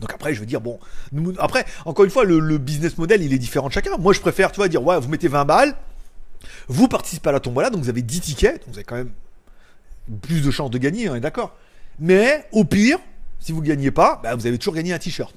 [0.00, 0.78] Donc après, je veux dire, bon,
[1.38, 3.96] après, encore une fois, le, business model, il est différent de chacun.
[3.98, 5.74] Moi, je préfère, tu dire, ouais, vous mettez 20 balles,
[6.68, 9.12] vous participez à la tombola, donc vous avez 10 tickets, donc vous avez quand même
[10.22, 11.56] plus de chances de gagner, on est d'accord.
[11.98, 12.98] Mais, au pire,
[13.38, 15.34] si vous gagnez pas, bah, vous avez toujours gagné un t-shirt.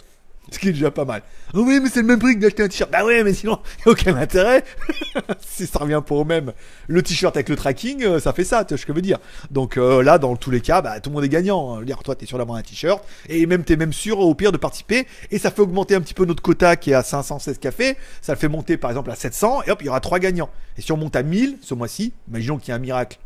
[0.52, 1.24] Ce qui est déjà pas mal.
[1.54, 2.92] Ah oui, mais c'est le même prix que d'acheter un t-shirt.
[2.92, 4.64] Bah ouais, mais sinon, n'y a aucun intérêt.
[5.40, 6.54] si ça revient pas au même.
[6.88, 9.02] Le t-shirt avec le tracking, euh, ça fait ça, tu vois ce que je veux
[9.02, 9.18] dire.
[9.50, 11.76] Donc euh, là, dans tous les cas, bah, tout le monde est gagnant.
[11.76, 11.84] hein.
[11.84, 13.04] Dire, toi, t'es sûr d'avoir un t-shirt.
[13.28, 15.08] Et même, t'es même sûr, au pire, de participer.
[15.32, 17.98] Et ça fait augmenter un petit peu notre quota qui est à 516 cafés.
[18.22, 19.64] Ça le fait monter, par exemple, à 700.
[19.64, 20.50] Et hop, il y aura trois gagnants.
[20.78, 23.18] Et si on monte à 1000 ce mois-ci, imaginons qu'il y a un miracle.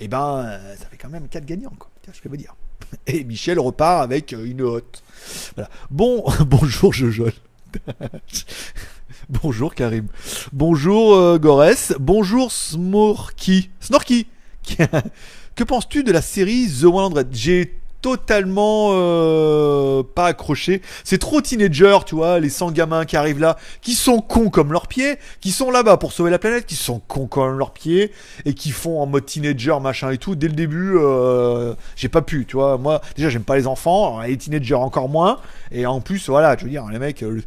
[0.00, 1.90] Et ben, euh, ça fait quand même 4 gagnants, quoi.
[2.02, 2.54] Tu vois ce que je veux dire.
[3.06, 5.02] Et Michel repart avec une hotte.
[5.90, 7.28] Bon, bonjour Jojo.
[9.28, 10.06] bonjour Karim.
[10.52, 11.38] Bonjour euh.
[11.98, 13.70] Bonjour Smorky.
[13.80, 14.26] Snorky.
[15.54, 20.82] que penses-tu de la série The 100 J'ai totalement euh, pas accroché.
[21.04, 24.72] C'est trop teenager, tu vois, les 100 gamins qui arrivent là, qui sont cons comme
[24.72, 28.12] leurs pieds, qui sont là-bas pour sauver la planète, qui sont cons comme leurs pieds,
[28.44, 30.34] et qui font en mode teenager, machin et tout.
[30.34, 32.78] Dès le début, euh, j'ai pas pu, tu vois.
[32.78, 35.40] Moi, déjà, j'aime pas les enfants, les teenagers encore moins.
[35.72, 37.22] Et en plus, voilà, je veux dire, les mecs...
[37.22, 37.40] euh,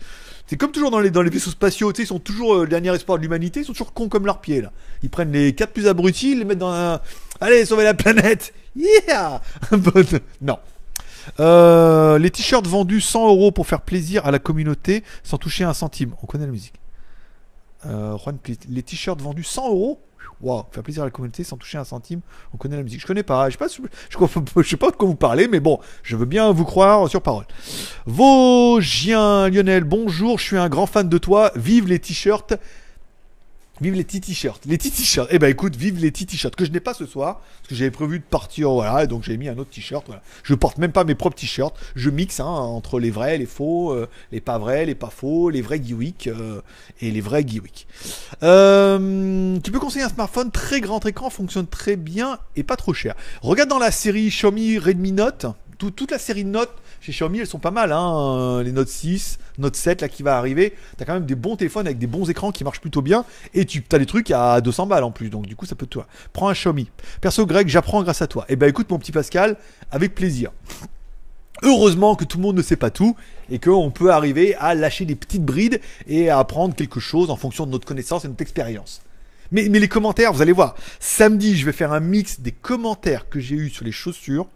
[0.50, 2.62] c'est comme toujours dans les, dans les vaisseaux spatiaux, tu sais, ils sont toujours euh,
[2.64, 4.72] le dernier espoir de l'humanité, ils sont toujours cons comme leurs pieds, là.
[5.04, 7.02] Ils prennent les quatre plus abrutis, ils les mettent dans un...
[7.42, 10.58] Allez, sauver la planète Yeah Bonne- Non.
[11.40, 15.74] Euh, les t-shirts vendus 100 euros pour faire plaisir à la communauté sans toucher un
[15.74, 16.14] centime.
[16.24, 16.76] On connaît la musique.
[17.86, 18.18] Euh,
[18.68, 20.02] les t-shirts vendus 100 euros?
[20.42, 22.22] Waouh, faire plaisir à la communauté sans toucher un centime.
[22.54, 23.02] On connaît la musique.
[23.02, 23.50] Je connais pas.
[23.50, 23.68] Je sais pas,
[24.64, 27.46] sais pas de quoi vous parlez, mais bon, je veux bien vous croire sur parole.
[28.06, 30.40] Vosgien Lionel, bonjour.
[30.40, 31.52] Je suis un grand fan de toi.
[31.56, 32.54] Vive les t-shirts.
[33.82, 34.66] Vive les petits t-shirts.
[34.66, 35.28] Les petits t-shirts.
[35.32, 37.76] Eh ben écoute, vive les petits t-shirts que je n'ai pas ce soir parce que
[37.76, 40.04] j'avais prévu de partir, voilà, et donc j'ai mis un autre t-shirt.
[40.06, 40.22] Voilà.
[40.44, 41.76] Je porte même pas mes propres t-shirts.
[41.96, 45.50] Je mixe hein, entre les vrais, les faux, euh, les pas vrais, les pas faux,
[45.50, 46.62] les vrais Geewick euh,
[47.02, 47.88] et les vrais Geewick.
[48.44, 52.94] Euh, tu peux conseiller un smartphone très grand écran, fonctionne très bien et pas trop
[52.94, 53.16] cher.
[53.42, 55.46] Regarde dans la série Xiaomi Redmi Note.
[55.78, 57.92] Tout- toute la série Note chez Xiaomi, elles sont pas mal.
[57.92, 58.62] Hein.
[58.64, 60.74] Les Note 6, Note 7 là qui va arriver.
[60.98, 63.26] T'as quand même des bons téléphones avec des bons écrans qui marchent plutôt bien.
[63.54, 65.30] Et tu as des trucs à 200 balles en plus.
[65.30, 66.08] Donc du coup, ça peut toi.
[66.34, 66.90] Prends un Xiaomi.
[67.22, 68.46] Perso Greg, j'apprends grâce à toi.
[68.50, 69.58] Et ben écoute mon petit Pascal,
[69.92, 70.52] avec plaisir.
[71.62, 73.16] Heureusement que tout le monde ne sait pas tout
[73.50, 77.36] et qu'on peut arriver à lâcher des petites brides et à apprendre quelque chose en
[77.36, 79.02] fonction de notre connaissance et de notre expérience.
[79.52, 83.28] Mais, mais les commentaires, vous allez voir, samedi, je vais faire un mix des commentaires
[83.30, 84.48] que j'ai eu sur les chaussures.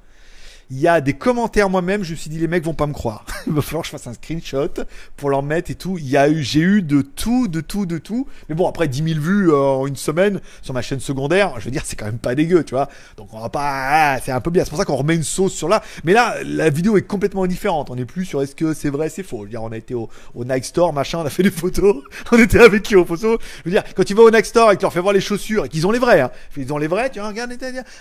[0.69, 2.93] Il y a des commentaires moi-même, je me suis dit les mecs vont pas me
[2.93, 3.25] croire.
[3.47, 4.69] Il va falloir que je fasse un screenshot
[5.17, 5.97] pour leur mettre et tout.
[5.97, 8.27] Il y a eu, j'ai eu de tout, de tout, de tout.
[8.49, 11.65] Mais bon, après 10 000 vues euh, en une semaine sur ma chaîne secondaire, je
[11.65, 12.87] veux dire, c'est quand même pas dégueu, tu vois.
[13.17, 14.63] Donc on va pas, ah, c'est un peu bien.
[14.63, 15.83] C'est pour ça qu'on remet une sauce sur là.
[16.03, 17.89] Mais là, la vidéo est complètement différente.
[17.89, 19.39] On est plus sur est-ce que c'est vrai, c'est faux.
[19.39, 21.95] Je veux dire, on a été au, Nike Store, machin, on a fait des photos.
[22.31, 24.71] On était avec qui aux photos Je veux dire, quand tu vas au Nike Store
[24.71, 26.31] et que tu leur fais voir les chaussures et qu'ils ont les vrais, hein.
[26.57, 27.51] Ils ont les vrais, tu vois, regarde,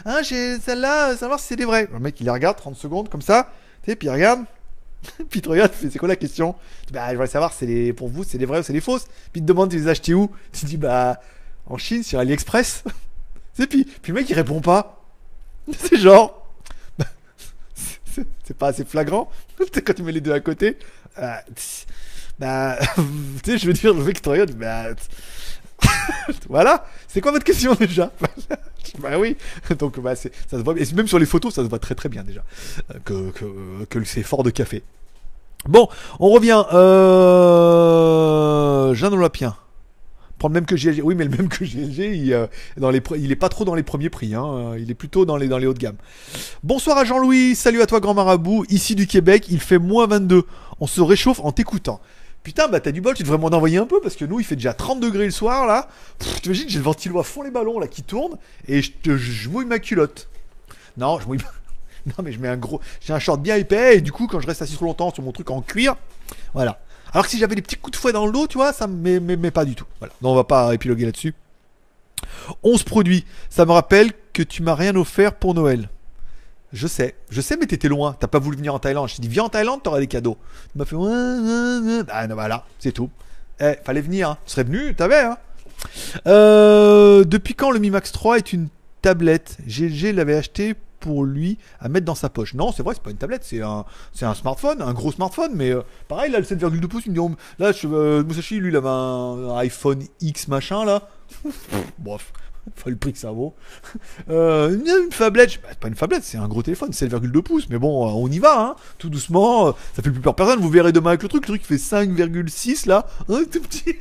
[0.07, 1.88] hein, j'ai celle-là, savoir si c'est des vrais.
[1.92, 3.51] Le mec, il les regarde 30 secondes comme ça,
[3.83, 4.45] tu sais, puis il regarde.
[5.31, 6.55] puis il te regarde, c'est quoi la question?
[6.93, 9.07] Bah, je voudrais savoir, c'est les, pour vous, c'est les vrais ou c'est les fausses?
[9.33, 10.31] Puis il te demande, tu les as achetés où?
[10.53, 11.21] Tu dis, bah,
[11.67, 12.85] en Chine, sur AliExpress.
[13.55, 15.03] c'est puis, puis le mec, il répond pas.
[15.79, 16.38] C'est genre.
[18.45, 20.77] C'est pas assez flagrant quand tu mets les deux à côté.
[21.19, 21.35] Euh,
[22.38, 24.88] bah, tu sais, je veux dire, le mec te regarde, bah.
[26.48, 26.87] voilà.
[27.09, 28.11] C'est quoi votre question déjà
[28.98, 29.37] Bah oui.
[29.78, 30.74] Donc, bah, c'est- ça se voit.
[30.78, 32.42] Et même sur les photos, ça se voit très très bien déjà.
[32.90, 34.83] Euh, Que, que, c'est fort de café.
[35.66, 35.88] Bon,
[36.20, 36.62] on revient.
[37.62, 38.94] Euh...
[38.94, 39.57] Jeanne Olapien.
[40.38, 41.00] Prend le même que GLG.
[41.05, 42.46] Oui, mais le même que GLG, il, euh,
[43.16, 44.35] il est pas trop dans les premiers prix.
[44.35, 44.74] Hein.
[44.78, 45.94] Il est plutôt dans les, dans les hauts de gamme.
[46.64, 47.55] Bonsoir à Jean-Louis.
[47.55, 48.64] Salut à toi, grand marabout.
[48.68, 50.42] Ici du Québec, il fait moins 22.
[50.81, 52.00] On se réchauffe en t'écoutant.
[52.42, 54.44] Putain, bah t'as du bol, tu devrais m'en envoyer un peu parce que nous il
[54.44, 55.88] fait déjà 30 degrés le soir là.
[56.42, 59.78] T'imagines, j'ai le ventilo à fond les ballons là qui tourne et je, mouille ma
[59.78, 60.28] culotte.
[60.96, 61.40] Non, je mouille.
[62.05, 62.81] Non, mais je mets un gros.
[63.00, 65.22] J'ai un short bien épais et du coup, quand je reste assis trop longtemps sur
[65.22, 65.94] mon truc en cuir,
[66.52, 66.81] voilà.
[67.12, 68.88] Alors que si j'avais des petits coups de fouet dans le dos, tu vois, ça
[68.88, 69.85] me met pas du tout.
[70.00, 70.12] Voilà.
[70.20, 71.33] Non, on va pas épiloguer là-dessus.
[72.64, 73.24] 11 produits.
[73.50, 75.88] Ça me rappelle que tu m'as rien offert pour Noël.
[76.73, 78.17] Je sais, je sais, mais t'étais loin.
[78.19, 79.09] T'as pas voulu venir en Thaïlande.
[79.09, 80.39] Je t'ai dit, viens en Thaïlande, t'auras des cadeaux.
[80.73, 80.97] Tu m'as fait.
[82.11, 83.11] Ah, non, voilà, c'est tout.
[83.61, 84.31] Eh, fallait venir.
[84.31, 84.39] Hein.
[84.47, 85.37] Tu serais venu, t'avais, hein.
[86.27, 88.69] Euh, depuis quand le Mi Max 3 est une
[89.03, 89.59] tablette?
[89.67, 92.55] GLG l'avait acheté pour lui à mettre dans sa poche.
[92.55, 95.51] Non, c'est vrai, c'est pas une tablette, c'est un, c'est un smartphone, un gros smartphone,
[95.55, 98.69] mais euh, pareil, là, le 7,2 pouces, il me dit, oh, là, je, euh, lui,
[98.69, 101.09] il avait un, un iPhone X machin, là.
[101.99, 102.33] Bref,
[102.77, 103.55] faut le prix que ça vaut.
[104.31, 107.79] Euh, une tablette, je- bah, pas une tablette, c'est un gros téléphone, 7,2 pouces, mais
[107.79, 110.68] bon, euh, on y va, hein, tout doucement, euh, ça fait plus peur personne, vous
[110.70, 113.94] verrez demain avec le truc, le truc fait 5,6 là, tout petit,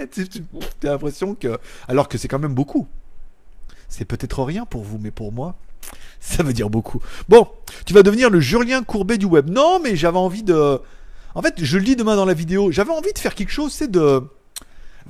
[0.80, 2.88] t'as l'impression que, alors que c'est quand même beaucoup.
[3.90, 5.56] C'est peut-être rien pour vous, mais pour moi,
[6.20, 7.02] ça veut dire beaucoup.
[7.28, 7.48] Bon,
[7.86, 9.50] tu vas devenir le Julien Courbet du web.
[9.50, 10.80] Non, mais j'avais envie de.
[11.36, 12.72] En fait, je le dis demain dans la vidéo.
[12.72, 14.24] J'avais envie de faire quelque chose, c'est de.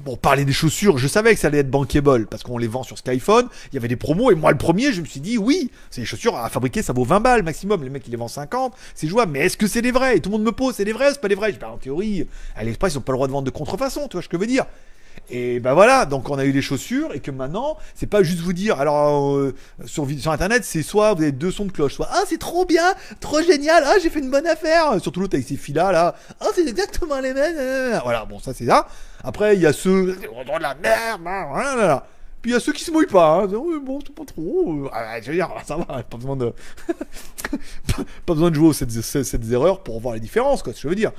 [0.03, 2.81] Bon, parler des chaussures, je savais que ça allait être bankable parce qu'on les vend
[2.81, 3.47] sur Skyphone.
[3.71, 6.01] Il y avait des promos et moi, le premier, je me suis dit oui, c'est
[6.01, 7.83] des chaussures à fabriquer, ça vaut 20 balles maximum.
[7.83, 9.33] Les mecs, ils les vendent 50, c'est jouable.
[9.33, 10.17] Mais est-ce que c'est des vrais?
[10.17, 11.49] Et tout le monde me pose, c'est des vrais, c'est pas des vrais?
[11.49, 13.51] Je dis, bah, en théorie, à l'Express, ils ont pas le droit de vendre de
[13.51, 14.65] contrefaçon, tu vois ce que je veux dire
[15.33, 18.39] et ben voilà, donc on a eu des chaussures et que maintenant, c'est pas juste
[18.39, 21.93] vous dire, alors euh, sur, sur internet, c'est soit vous avez deux sons de cloche,
[21.93, 25.35] soit ah c'est trop bien, trop génial, ah j'ai fait une bonne affaire, surtout l'autre
[25.35, 28.87] avec ses filas là, ah c'est exactement les mêmes, euh, voilà, bon ça c'est ça.
[29.23, 32.05] Après il y a ceux, on de la merde, hein, voilà.
[32.41, 33.47] Puis il y a ceux qui se mouillent pas, hein.
[33.53, 36.51] Oui, bon c'est pas trop, euh, ah, je veux dire, ça va, pas besoin de,
[38.25, 40.77] pas, besoin de jouer aux cette, cette, cette erreurs pour voir les différences, quoi, ce
[40.79, 41.13] que je veux dire.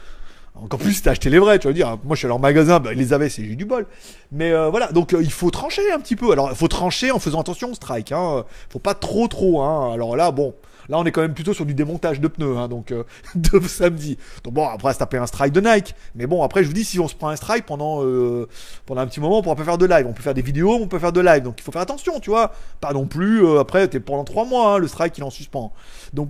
[0.54, 1.98] Encore plus t'as acheté les vrais, tu vas dire.
[2.04, 3.86] Moi, je suis allé en magasin, bah, ils les avaient, c'est j'ai du bol.
[4.30, 6.30] Mais euh, voilà, donc euh, il faut trancher un petit peu.
[6.30, 8.12] Alors, il faut trancher en faisant attention au strike.
[8.12, 8.44] Hein.
[8.68, 9.62] Faut pas trop, trop.
[9.62, 9.92] Hein.
[9.92, 10.54] Alors là, bon,
[10.88, 13.60] là, on est quand même plutôt sur du démontage de pneus, hein, donc euh, de
[13.66, 14.18] samedi.
[14.44, 15.94] Donc bon, après, se taper un strike de Nike.
[16.14, 18.48] Mais bon, après, je vous dis, si on se prend un strike pendant euh,
[18.86, 20.06] pendant un petit moment, on pourra pas faire de live.
[20.06, 21.42] On peut faire des vidéos, on peut faire de live.
[21.42, 22.52] Donc il faut faire attention, tu vois.
[22.80, 23.44] Pas non plus.
[23.44, 25.72] euh, après, t'es pendant trois mois, hein, le strike, il en suspens.
[26.12, 26.28] Donc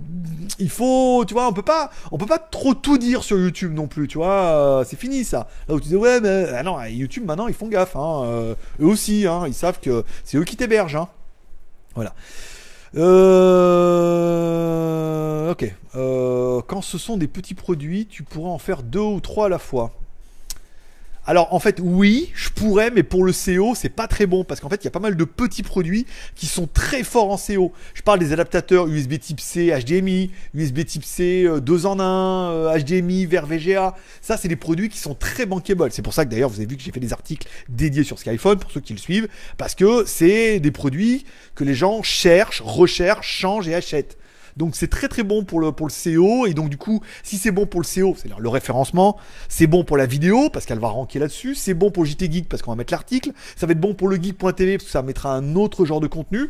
[0.59, 3.73] il faut, tu vois, on peut pas, on peut pas trop tout dire sur YouTube
[3.73, 5.47] non plus, tu vois, c'est fini ça.
[5.67, 8.85] Là où tu dis ouais, mais ah non, YouTube maintenant ils font gaffe, hein, eux
[8.85, 11.07] aussi, ils savent que c'est eux qui t'hébergent.
[11.95, 12.13] Voilà.
[12.95, 14.71] Euh,
[15.51, 15.73] ok.
[15.95, 19.49] Euh, quand ce sont des petits produits, tu pourras en faire deux ou trois à
[19.49, 19.91] la fois.
[21.25, 24.59] Alors en fait oui, je pourrais, mais pour le CO c'est pas très bon parce
[24.59, 26.05] qu'en fait il y a pas mal de petits produits
[26.35, 27.71] qui sont très forts en CO.
[27.93, 33.25] Je parle des adaptateurs USB Type C, HDMI, USB Type C 2 en 1, HDMI
[33.25, 33.95] vers VGA.
[34.21, 35.89] Ça c'est des produits qui sont très bankable.
[35.91, 38.19] C'est pour ça que d'ailleurs vous avez vu que j'ai fait des articles dédiés sur
[38.19, 42.61] Skyphone pour ceux qui le suivent parce que c'est des produits que les gens cherchent,
[42.61, 44.17] recherchent, changent et achètent.
[44.57, 46.45] Donc c'est très très bon pour le, pour le CO.
[46.45, 49.17] Et donc du coup, si c'est bon pour le CO, c'est-à-dire le référencement,
[49.49, 52.49] c'est bon pour la vidéo parce qu'elle va ranker là-dessus, c'est bon pour JT Geek
[52.49, 55.01] parce qu'on va mettre l'article, ça va être bon pour le geek.tv parce que ça
[55.01, 56.49] mettra un autre genre de contenu.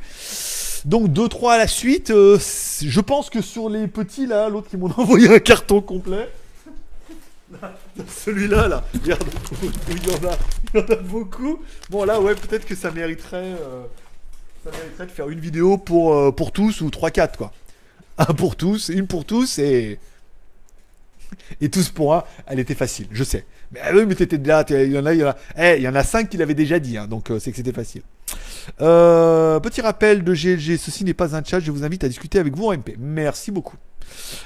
[0.85, 4.77] Donc 2-3 à la suite, euh, je pense que sur les petits là, l'autre qui
[4.77, 6.29] m'ont envoyé un carton complet.
[8.07, 9.23] Celui-là, là, regarde,
[9.89, 10.37] il y en a,
[10.73, 11.59] il y en a beaucoup.
[11.89, 13.83] Bon là, ouais, peut-être que ça mériterait, euh,
[14.63, 17.51] ça mériterait de faire une vidéo pour, euh, pour tous ou 3-4 quoi.
[18.17, 19.99] Un pour tous, une pour tous et.
[21.61, 23.45] Et tous pour un, elle était facile, je sais.
[23.71, 25.77] Mais ah oui, mais t'étais là, il y en a, il y en a, eh,
[25.77, 27.73] il y en a 5 qui l'avaient déjà dit, hein, donc euh, c'est que c'était
[27.73, 28.03] facile.
[28.81, 32.37] Euh, petit rappel de GLG, ceci n'est pas un chat, je vous invite à discuter
[32.37, 32.95] avec vous en MP.
[32.99, 33.77] Merci beaucoup.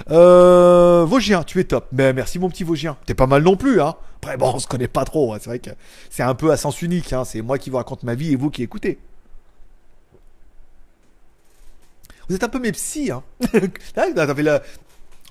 [0.10, 1.06] Euh,
[1.46, 1.88] tu es top.
[1.92, 2.98] Ben, merci mon petit Vosgien.
[3.06, 3.96] T'es pas mal non plus, hein.
[4.18, 5.38] Après, bon, on se connaît pas trop, hein.
[5.42, 5.72] c'est vrai que
[6.10, 7.24] c'est un peu à sens unique, hein.
[7.26, 8.98] c'est moi qui vous raconte ma vie et vous qui écoutez.
[12.30, 13.24] Vous êtes un peu mes psys, hein.
[13.96, 14.62] La...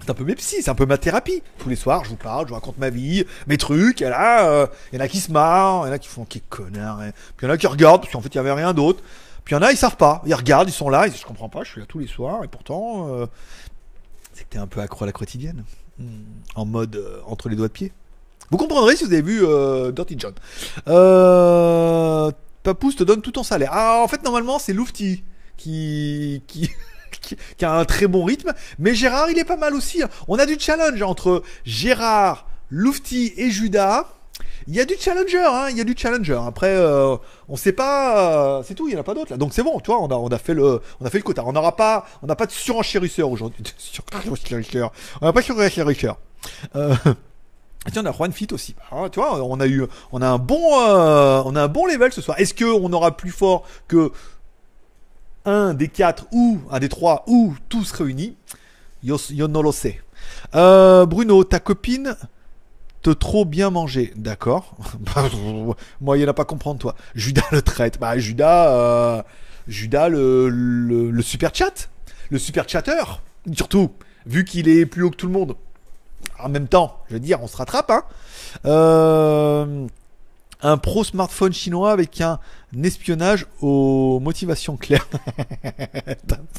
[0.01, 1.43] C'est un peu mes psys, c'est un peu ma thérapie.
[1.59, 4.49] Tous les soirs, je vous parle, je vous raconte ma vie, mes trucs, et là,
[4.49, 6.43] euh, il y en a qui se marrent, il y en a qui font, quel
[6.43, 7.13] connard, hein.
[7.37, 9.03] puis il y en a qui regardent, parce qu'en fait, il y avait rien d'autre.
[9.45, 11.21] Puis il y en a, ils savent pas, ils regardent, ils sont là, ils disent,
[11.21, 13.27] je comprends pas, je suis là tous les soirs, et pourtant, euh,
[14.35, 15.65] C'est que t'es un peu accro à la quotidienne.
[15.99, 16.25] Hmm.
[16.57, 17.93] En mode euh, entre les doigts de pied.
[18.51, 20.35] Vous comprendrez si vous avez vu euh, Dirty John.
[20.89, 22.31] Euh,
[22.63, 23.71] Papous te donne tout ton salaire.
[23.73, 25.25] Ah, en fait, normalement, c'est Lufty
[26.47, 26.71] qui,
[27.63, 28.53] a un très bon rythme.
[28.79, 30.03] Mais Gérard, il est pas mal aussi.
[30.03, 30.09] hein.
[30.29, 34.09] On a du challenge entre Gérard, Lufty et Judas.
[34.69, 36.39] Il y a du challenger, hein, il y a du challenger.
[36.47, 37.17] Après, euh,
[37.49, 39.37] on sait pas, euh, c'est tout, il y en a pas d'autres là.
[39.37, 41.45] Donc c'est bon, tu vois, on a, fait le, on a fait le quota.
[41.47, 43.63] On n'aura pas, on n'a pas de surenchérisseur aujourd'hui.
[45.21, 46.19] On n'a pas de surenchérisseur.
[46.75, 46.95] Euh,
[47.93, 48.75] Tiens, on a Juan Fit aussi.
[48.91, 51.87] Ah, tu vois, on a eu, on a un bon, euh, on a un bon
[51.87, 52.39] level ce soir.
[52.41, 54.11] Est-ce que on aura plus fort que
[55.47, 58.37] un des quatre ou un des trois ou tous réunis
[59.03, 60.01] Yo, yo no lo sais.
[60.55, 62.17] Euh, Bruno, ta copine
[63.03, 64.75] te trop bien manger, d'accord?
[66.01, 66.97] Moi, il n'y en a pas comprendre, toi.
[67.15, 68.01] Judas le traite.
[68.01, 69.23] Bah, Judas, euh,
[69.69, 71.89] Judas le super chat,
[72.31, 73.03] le super chatter,
[73.53, 73.93] surtout,
[74.27, 75.57] vu qu'il est plus haut que tout le monde.
[76.39, 78.03] En même temps, je veux dire, on se rattrape, hein.
[78.65, 79.87] Euh,
[80.63, 82.39] un pro smartphone chinois avec un
[82.83, 85.07] espionnage aux motivations claires.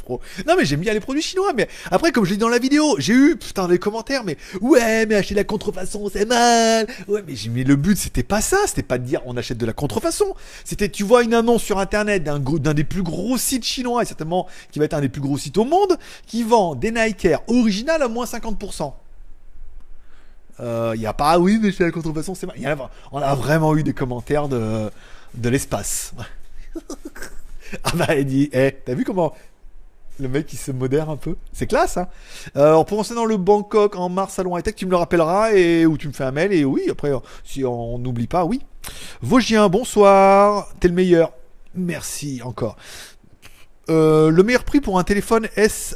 [0.04, 0.22] Pro.
[0.48, 2.60] Non mais j'aime bien les produits chinois, mais après comme je l'ai dit dans la
[2.60, 6.88] vidéo, j'ai eu putain des commentaires, mais ouais mais acheter de la contrefaçon c'est mal.
[7.08, 9.58] Ouais mais j'ai mis le but c'était pas ça, c'était pas de dire on achète
[9.58, 10.36] de la contrefaçon.
[10.64, 14.48] C'était tu vois une annonce sur internet d'un des plus gros sites chinois et certainement
[14.72, 17.42] qui va être un des plus gros sites au monde, qui vend des Nike Air
[17.48, 18.94] originales à moins 50%.
[20.60, 22.78] Il n'y a pas, ah oui, mais chez la contrefaçon, c'est mal.
[23.12, 24.90] On a vraiment eu des commentaires de,
[25.36, 26.14] de l'espace.
[27.84, 29.34] ah bah, il dit, eh, t'as vu comment
[30.20, 31.36] le mec il se modère un peu?
[31.54, 32.08] C'est classe, hein
[32.56, 35.54] euh, Alors, pour dans le Bangkok en mars salon high tech, tu me le rappelleras
[35.54, 37.12] et ou tu me fais un mail et oui, après,
[37.44, 38.62] si on n'oublie pas, oui.
[39.22, 41.34] Vosgien, bonsoir, t'es le meilleur.
[41.76, 42.78] Merci encore.
[43.90, 45.96] Euh, le meilleur prix pour un téléphone, est-ce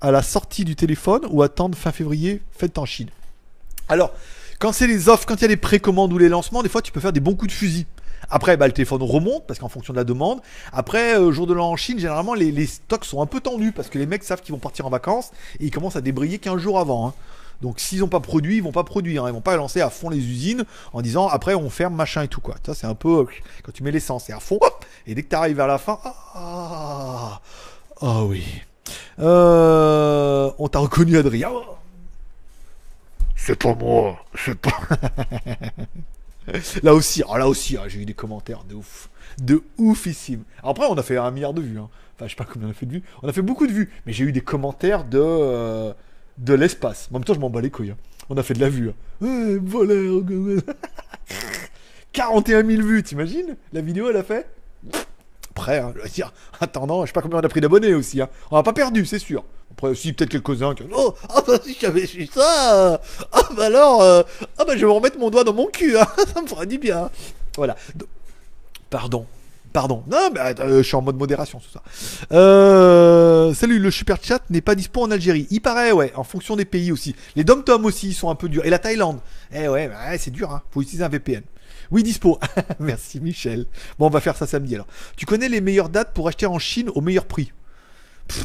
[0.00, 3.08] à la sortie du téléphone ou attendre fin février, fête en Chine?
[3.88, 4.12] Alors,
[4.58, 6.82] quand c'est les offres, quand il y a les précommandes ou les lancements, des fois
[6.82, 7.86] tu peux faire des bons coups de fusil.
[8.30, 10.40] Après, bah, le téléphone remonte parce qu'en fonction de la demande.
[10.72, 13.88] Après, euh, jour de l'an en Chine, généralement les, stocks sont un peu tendus parce
[13.88, 15.30] que les mecs savent qu'ils vont partir en vacances
[15.60, 17.08] et ils commencent à débrayer 15 jours avant.
[17.08, 17.14] hein.
[17.62, 19.24] Donc s'ils n'ont pas produit, ils vont pas produire.
[19.24, 19.28] hein.
[19.28, 22.28] Ils vont pas lancer à fond les usines en disant après on ferme machin et
[22.28, 22.56] tout quoi.
[22.64, 23.26] Ça c'est un peu euh,
[23.62, 24.58] quand tu mets l'essence, c'est à fond.
[24.60, 27.40] hop, et dès que tu arrives vers la fin, ah, ah,
[28.00, 28.44] ah oui.
[29.20, 31.50] Euh, on t'a reconnu Adrien.
[33.46, 34.70] C'est pas moi, c'est pas.
[36.82, 40.44] là aussi, oh, là aussi, ah, j'ai eu des commentaires de ouf, de oufissime.
[40.62, 41.78] Après, on a fait un milliard de vues.
[41.78, 41.90] hein.
[42.16, 43.02] Enfin, je sais pas combien on a fait de vues.
[43.22, 45.92] On a fait beaucoup de vues, mais j'ai eu des commentaires de euh,
[46.38, 47.08] de l'espace.
[47.10, 47.90] En même temps, je m'en bats les couilles.
[47.90, 47.96] hein.
[48.30, 48.88] On a fait de la vue.
[48.90, 48.94] hein.
[49.20, 50.22] Ouais, voleur.
[52.12, 53.56] 41 000 vues, t'imagines?
[53.74, 54.46] La vidéo, elle a fait
[55.56, 58.20] Après, hein, je veux dire, attendant, je sais pas combien on a pris d'abonnés aussi.
[58.20, 58.28] Hein.
[58.50, 59.44] On a pas perdu, c'est sûr.
[59.72, 63.00] Après, si, peut-être quelques-uns qui Oh, ah bah si j'avais su ça
[63.32, 64.22] Ah bah alors euh,
[64.58, 66.66] Ah bah je vais me remettre mon doigt dans mon cul, hein, ça me fera
[66.66, 67.10] du bien.
[67.56, 67.76] Voilà.
[67.94, 68.06] Do-
[68.90, 69.26] Pardon.
[69.72, 70.04] Pardon.
[70.08, 71.82] Non, mais euh, je suis en mode modération, tout ça.
[72.32, 75.48] Euh, salut, le super chat n'est pas dispo en Algérie.
[75.50, 77.16] Il paraît, ouais, en fonction des pays aussi.
[77.34, 78.64] Les dom-tom aussi, sont un peu durs.
[78.64, 79.18] Et la Thaïlande.
[79.52, 80.62] Eh ouais, ouais, c'est dur, hein.
[80.70, 81.42] Faut utiliser un VPN.
[81.90, 82.38] Oui, dispo.
[82.80, 83.66] Merci, Michel.
[83.98, 84.86] Bon, on va faire ça samedi alors.
[85.16, 87.52] Tu connais les meilleures dates pour acheter en Chine au meilleur prix?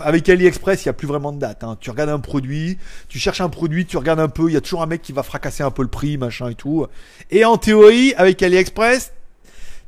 [0.02, 1.64] Avec AliExpress, il n'y a plus vraiment de date.
[1.64, 1.78] hein.
[1.80, 4.62] Tu regardes un produit, tu cherches un produit, tu regardes un peu, il y a
[4.62, 6.86] toujours un mec qui va fracasser un peu le prix, machin et tout.
[7.32, 9.14] Et en théorie, avec AliExpress,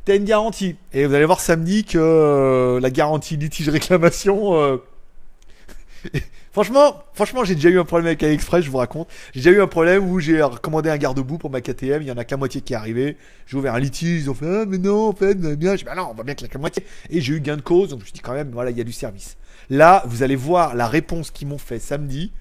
[0.06, 0.78] t'as une garantie.
[0.94, 4.56] Et vous allez voir samedi que euh, la garantie litige réclamation.
[4.56, 4.78] euh,
[6.52, 9.08] franchement, franchement, j'ai déjà eu un problème avec AliExpress, je vous raconte.
[9.34, 12.12] J'ai déjà eu un problème où j'ai recommandé un garde-boue pour ma KTM, il y
[12.12, 13.18] en a la moitié qui est arrivé.
[13.48, 15.72] J'ai ouvert un litige, ils ont fait ah mais non en fait, bien.
[15.72, 16.86] J'ai dit bah non, on va bien que la moitié.
[17.10, 18.78] Et j'ai eu gain de cause, donc je me suis dit quand même voilà il
[18.78, 19.38] y a du service.
[19.70, 22.32] Là, vous allez voir la réponse qu'ils m'ont fait samedi.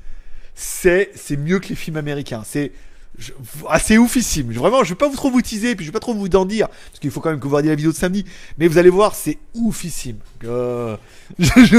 [0.55, 2.43] C'est c'est mieux que les films américains.
[2.45, 2.73] C'est
[3.19, 3.33] je-
[3.69, 4.53] ah, c'est oufissime.
[4.53, 6.45] Vraiment, je vais pas vous trop vous teaser, puis je vais pas trop vous en
[6.45, 8.25] dire, parce qu'il faut quand même que vous regardiez la vidéo de samedi.
[8.59, 10.17] Mais vous allez voir, c'est oufissime.
[10.45, 10.97] Euh,
[11.39, 11.77] je, je,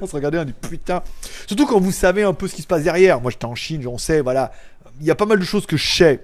[0.00, 1.02] on se regarder, on dit putain.
[1.46, 3.20] Surtout quand vous savez un peu ce qui se passe derrière.
[3.20, 4.52] Moi, j'étais en Chine, on sait, voilà.
[5.00, 6.20] Il y a pas mal de choses que je sais.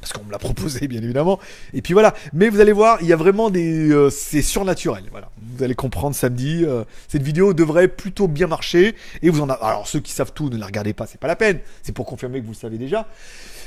[0.00, 1.38] Parce qu'on me l'a proposé, bien évidemment.
[1.72, 2.14] Et puis voilà.
[2.34, 3.88] Mais vous allez voir, il y a vraiment des.
[3.90, 5.04] euh, c'est surnaturel.
[5.10, 5.30] Voilà.
[5.56, 6.62] Vous allez comprendre samedi.
[6.64, 8.96] euh, cette vidéo devrait plutôt bien marcher.
[9.22, 9.62] Et vous en avez.
[9.62, 11.60] Alors, ceux qui savent tout, ne la regardez pas, c'est pas la peine.
[11.82, 13.06] C'est pour confirmer que vous le savez déjà.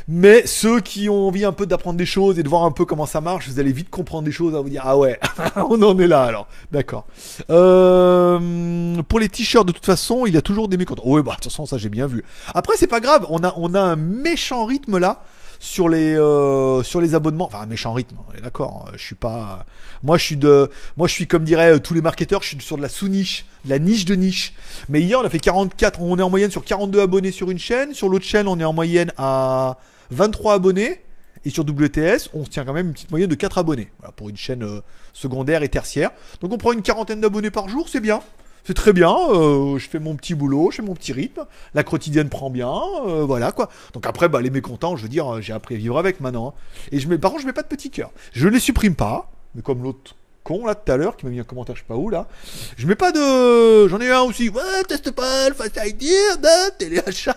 [0.10, 2.86] Mais ceux qui ont envie un peu d'apprendre des choses et de voir un peu
[2.86, 5.20] comment ça marche, vous allez vite comprendre des choses à vous dire ah ouais,
[5.58, 6.48] on en est là alors.
[6.72, 7.06] D'accord.
[7.50, 11.04] Euh, pour les t-shirts de toute façon, il y a toujours des mécontents.
[11.06, 12.24] Oui bah de toute façon ça j'ai bien vu.
[12.54, 15.24] Après c'est pas grave, on a on a un méchant rythme là.
[15.60, 17.48] sur les euh, sur les abonnements.
[17.48, 18.16] Enfin, un méchant rythme.
[18.44, 18.86] D'accord.
[18.88, 19.66] hein, Je suis pas.
[20.04, 20.70] Moi, je suis de.
[20.96, 22.44] Moi, je suis comme diraient euh, tous les marketeurs.
[22.44, 24.54] Je suis sur de la sous-niche, de la niche de niche.
[24.90, 26.00] Mais hier, on a fait 44.
[26.02, 27.94] On est en moyenne sur 42 abonnés sur une chaîne.
[27.94, 29.78] Sur l'autre chaîne, on est en moyenne à
[30.12, 31.02] 23 abonnés.
[31.46, 33.90] Et sur WTS, on se tient quand même une petite moyenne de 4 abonnés.
[34.16, 34.82] Pour une chaîne euh,
[35.14, 36.12] secondaire et tertiaire.
[36.42, 38.22] Donc on prend une quarantaine d'abonnés par jour, c'est bien.
[38.66, 41.86] C'est très bien, euh, je fais mon petit boulot, je fais mon petit rythme, la
[41.86, 42.74] quotidienne prend bien,
[43.06, 43.70] euh, voilà quoi.
[43.94, 46.50] Donc après, bah, les mécontents, je veux dire, j'ai appris à vivre avec maintenant.
[46.50, 46.54] hein.
[46.92, 48.12] Et je mets, par contre, je mets pas de petit cœur.
[48.34, 50.17] Je les supprime pas, mais comme l'autre
[50.48, 52.26] con là tout à l'heure qui m'a mis un commentaire, je sais pas où là.
[52.78, 53.88] Je mets pas de.
[53.90, 54.48] J'en ai un aussi.
[54.48, 56.08] Ouais, teste pas le Face ID,
[56.78, 57.36] téléachat.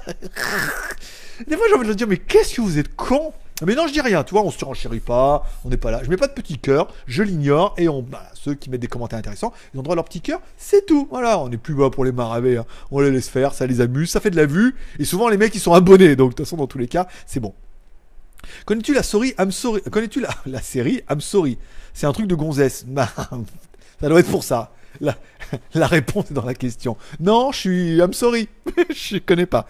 [1.49, 3.33] Des fois, j'ai envie de leur dire, mais qu'est-ce que vous êtes con?
[3.67, 6.01] Mais non, je dis rien, tu vois, on se surenchérit pas, on n'est pas là.
[6.05, 8.87] Je mets pas de petit cœur, je l'ignore, et on, bah, ceux qui mettent des
[8.87, 11.09] commentaires intéressants, ils ont droit à leur petit cœur, c'est tout.
[11.11, 12.65] Voilà, on n'est plus bas pour les maraver, hein.
[12.91, 15.37] on les laisse faire, ça les amuse, ça fait de la vue, et souvent les
[15.37, 17.53] mecs ils sont abonnés, donc de toute façon, dans tous les cas, c'est bon.
[18.65, 19.51] Connais-tu la série I'm
[19.91, 21.03] Connais-tu la, la série?
[21.11, 21.59] I'm sorry
[21.95, 22.85] C'est un truc de gonzesse.
[22.91, 23.09] Bah,
[24.01, 24.73] ça doit être pour ça.
[25.75, 26.97] La, réponse est dans la question.
[27.21, 28.49] Non, je suis I'm sorry.
[28.91, 29.67] je connais pas.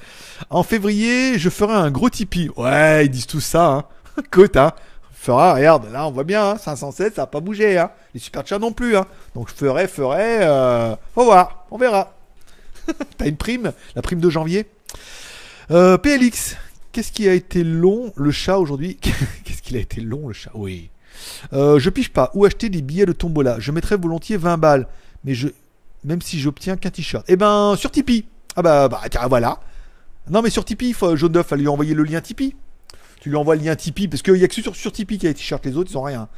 [0.50, 2.50] En février, je ferai un gros Tipeee.
[2.56, 3.66] Ouais, ils disent tout ça.
[3.66, 3.84] Hein.
[4.24, 4.72] Écoute, hein.
[5.12, 7.76] Fera, regarde, là on voit bien, hein, 507, ça a pas bougé.
[7.76, 7.90] Hein.
[8.14, 8.96] Les super chats non plus.
[8.96, 9.04] Hein.
[9.34, 10.38] Donc je ferai, ferai.
[10.40, 10.96] Euh...
[11.14, 12.14] Faut voir, on verra.
[13.18, 14.66] T'as une prime La prime de janvier?
[15.70, 16.56] Euh, PLX,
[16.92, 18.96] qu'est-ce qui a été long le chat aujourd'hui?
[19.44, 20.50] Qu'est-ce qu'il a été long le chat?
[20.54, 20.90] Oui.
[21.52, 22.30] Euh, je pige pas.
[22.34, 24.86] Où acheter des billets de tombola Je mettrais volontiers 20 balles,
[25.24, 25.48] mais je
[26.04, 27.24] même si j'obtiens qu'un t-shirt.
[27.28, 28.24] Eh ben sur Tipeee.
[28.56, 29.60] Ah bah, bah tiens, voilà.
[30.30, 32.54] Non mais sur Tipeee, faut, Jaune d'œuf, lui envoyer le lien Tipeee.
[33.20, 35.24] Tu lui envoies le lien Tipeee parce qu'il y a que sur, sur Tipeee qu'il
[35.24, 36.28] y a les t-shirts, les autres ils ont rien.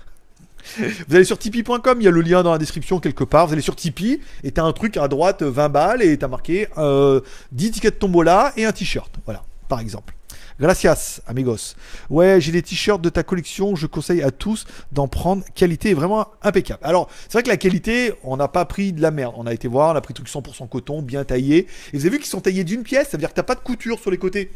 [1.09, 3.47] Vous allez sur tipeee.com, il y a le lien dans la description quelque part.
[3.47, 6.69] Vous allez sur Tipeee et t'as un truc à droite 20 balles et t'as marqué
[6.79, 7.21] euh,
[7.53, 9.13] 10 tickets de tombola et un t-shirt.
[9.25, 10.15] Voilà, par exemple.
[10.61, 11.75] Gracias, amigos.
[12.11, 13.75] Ouais, j'ai des t-shirts de ta collection.
[13.75, 15.45] Je conseille à tous d'en prendre.
[15.55, 16.81] Qualité est vraiment impeccable.
[16.83, 19.35] Alors, c'est vrai que la qualité, on n'a pas pris de la merde.
[19.37, 21.67] On a été voir, on a pris truc 100% coton, bien taillé.
[21.93, 23.09] Et vous avez vu qu'ils sont taillés d'une pièce.
[23.09, 24.51] Ça veut dire que t'as pas de couture sur les côtés,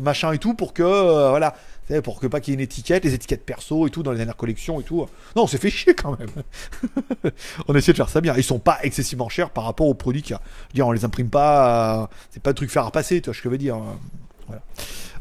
[0.00, 1.54] machin et tout, pour que euh, voilà,
[2.02, 4.16] pour que pas qu'il y ait une étiquette, les étiquettes perso et tout dans les
[4.16, 5.06] dernières collections et tout.
[5.36, 6.30] Non, on s'est fait chier quand même.
[7.68, 8.34] on a essayé de faire ça bien.
[8.36, 10.40] Ils sont pas excessivement chers par rapport aux produits qu'il y a.
[10.44, 12.02] Je veux dire, on les imprime pas.
[12.02, 13.76] euh, c'est pas de truc faire à passer, tu vois ce que je veux dire.
[14.46, 14.62] Voilà.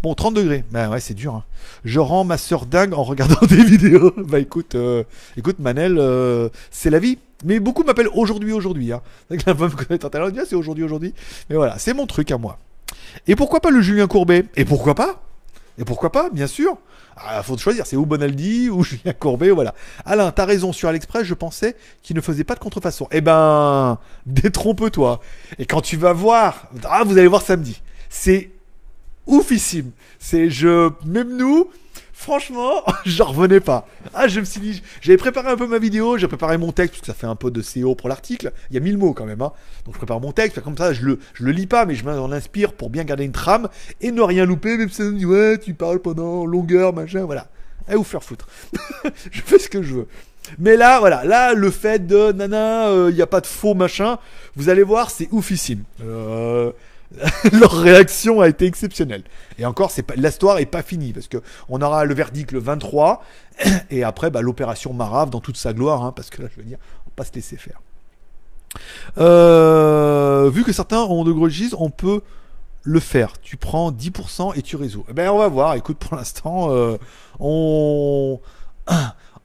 [0.03, 0.65] Bon, 30 degrés.
[0.69, 1.33] Bah ouais, c'est dur.
[1.33, 1.43] hein.
[1.85, 4.11] Je rends ma soeur dingue en regardant des vidéos.
[4.17, 5.05] Bah écoute, euh,
[5.37, 7.19] écoute Manel, euh, c'est la vie.
[7.45, 8.91] Mais beaucoup m'appellent aujourd'hui, aujourd'hui.
[8.91, 9.01] Hein.
[9.29, 11.13] La femme Ah, c'est aujourd'hui, aujourd'hui.
[11.49, 12.59] Mais voilà, c'est mon truc à moi.
[13.27, 14.45] Et pourquoi pas le Julien Courbet?
[14.57, 15.23] Et pourquoi pas?
[15.77, 16.77] Et pourquoi pas, bien sûr
[17.15, 19.75] ah, faut choisir, c'est ou Bonaldi ou Julien Courbet, voilà.
[20.03, 23.07] Alain, t'as raison, sur AliExpress, je pensais qu'il ne faisait pas de contrefaçon.
[23.11, 25.21] Eh ben, détrompe-toi.
[25.59, 27.81] Et quand tu vas voir, ah, vous allez voir samedi.
[28.09, 28.49] C'est
[29.27, 29.91] oufissime.
[30.19, 31.69] C'est je même nous
[32.23, 33.85] franchement, j'en revenais pas.
[34.13, 36.93] Ah, je me suis dit j'avais préparé un peu ma vidéo, j'ai préparé mon texte
[36.93, 38.53] parce que ça fait un peu de SEO pour l'article.
[38.69, 39.51] Il y a 1000 mots quand même hein.
[39.85, 42.31] Donc je prépare mon texte, comme ça je le le lis pas mais je m'en
[42.31, 43.67] inspire pour bien garder une trame
[43.99, 47.25] et ne rien louper même si ça me dit ouais, tu parles pendant longueur machin,
[47.25, 47.47] voilà.
[47.87, 48.47] Allez vous faire foutre.
[49.31, 50.07] je fais ce que je veux.
[50.57, 54.17] Mais là, voilà, là, le fait de nana, il n'y a pas de faux machin,
[54.55, 55.83] vous allez voir, c'est oufissime.
[56.01, 56.71] Euh,
[57.53, 59.23] leur réaction a été exceptionnelle.
[59.57, 61.37] Et encore, c'est pas l'histoire est pas finie parce que
[61.69, 63.23] on aura le verdict le 23
[63.91, 66.67] et après bah, l'opération Marave dans toute sa gloire, hein, parce que là, je veux
[66.67, 67.79] dire, on va pas se laisser faire.
[69.17, 72.21] Euh, vu que certains ont de gros gis, on peut
[72.83, 73.39] le faire.
[73.41, 75.05] Tu prends 10% et tu résous.
[75.09, 75.75] Eh ben, on va voir.
[75.75, 76.97] Écoute, pour l'instant, euh,
[77.39, 78.39] on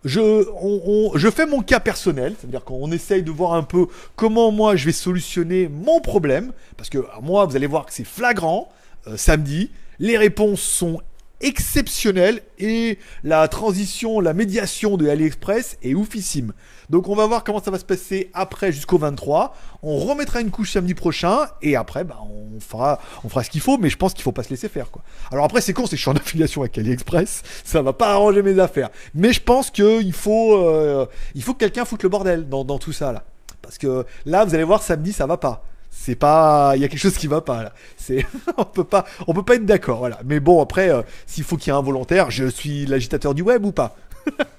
[0.04, 3.86] je, on, fais mon cas personnel, c'est-à-dire qu'on essaye de voir un peu
[4.16, 8.04] comment moi je vais solutionner mon problème, parce que moi vous allez voir que c'est
[8.04, 8.68] flagrant
[9.06, 11.00] euh, samedi, les réponses sont
[11.40, 16.52] exceptionnelles et la transition, la médiation de AliExpress est oufissime.
[16.90, 19.54] Donc on va voir comment ça va se passer après jusqu'au 23.
[19.82, 23.60] On remettra une couche samedi prochain et après bah, on fera on fera ce qu'il
[23.60, 25.02] faut mais je pense qu'il faut pas se laisser faire quoi.
[25.30, 28.12] Alors après c'est con c'est que je suis en affiliation avec AliExpress, ça va pas
[28.12, 28.88] arranger mes affaires.
[29.14, 32.64] Mais je pense que il faut euh, il faut que quelqu'un foute le bordel dans,
[32.64, 33.24] dans tout ça là.
[33.60, 35.64] Parce que là vous allez voir samedi ça va pas.
[35.90, 37.72] C'est pas, il y a quelque chose qui va pas là.
[37.96, 38.24] C'est,
[38.56, 40.20] on peut pas, on peut pas être d'accord, voilà.
[40.24, 43.42] Mais bon après, euh, s'il faut qu'il y ait un volontaire, je suis l'agitateur du
[43.42, 43.96] web ou pas?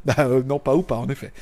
[0.04, 1.32] Bah euh, non, pas ou pas, en effet.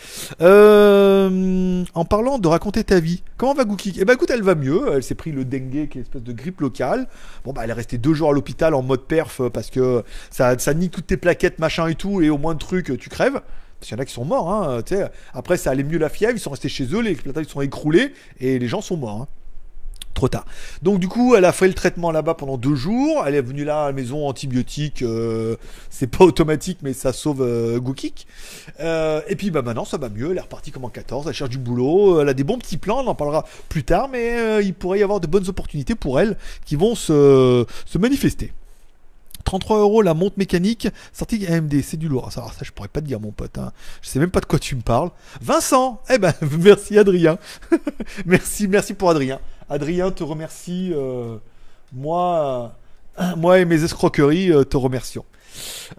[0.41, 4.55] Euh, en parlant de raconter ta vie, comment va Gookie Eh ben écoute, elle va
[4.55, 4.83] mieux.
[4.95, 7.07] Elle s'est pris le dengue, qui est une espèce de grippe locale.
[7.45, 10.03] Bon bah elle est restée deux jours à l'hôpital en mode perf euh, parce que
[10.31, 12.97] ça, ça nique toutes tes plaquettes, machin et tout, et au moins de trucs, euh,
[12.97, 13.41] tu crèves.
[13.79, 14.81] Parce qu'il y en a qui sont morts, hein.
[15.35, 18.15] Après, ça allait mieux la fièvre, ils sont restés chez eux, les ils sont écroulés,
[18.41, 19.23] et les gens sont morts.
[19.23, 19.29] hein.
[20.17, 20.47] Trop tard.
[20.81, 23.25] Donc du coup, elle a fait le traitement là-bas pendant deux jours.
[23.27, 25.03] Elle est venue là à la maison antibiotique.
[25.03, 25.57] euh,
[25.91, 27.79] c'est pas automatique, mais ça sauve euh.
[28.81, 30.31] Euh, et puis bah maintenant, ça va mieux.
[30.31, 31.29] Elle est repartie comme en 14.
[31.29, 32.23] Elle cherche du boulot.
[32.23, 33.05] Elle a des bons petits plans.
[33.05, 36.19] On en parlera plus tard, mais euh, il pourrait y avoir de bonnes opportunités pour
[36.19, 38.55] elle qui vont se, se manifester.
[39.45, 42.33] 33 euros la montre mécanique sortie AMD, c'est du lourd.
[42.33, 43.59] Ça, je pourrais pas te dire, mon pote.
[43.59, 43.71] Hein.
[44.01, 45.11] Je sais même pas de quoi tu me parles.
[45.43, 47.39] Vincent, eh ben, merci Adrien.
[48.25, 49.41] merci, merci pour Adrien.
[49.69, 50.93] Adrien te remercie.
[50.95, 51.37] euh,
[51.93, 52.73] moi,
[53.19, 55.25] euh, moi et mes escroqueries euh, te remercions.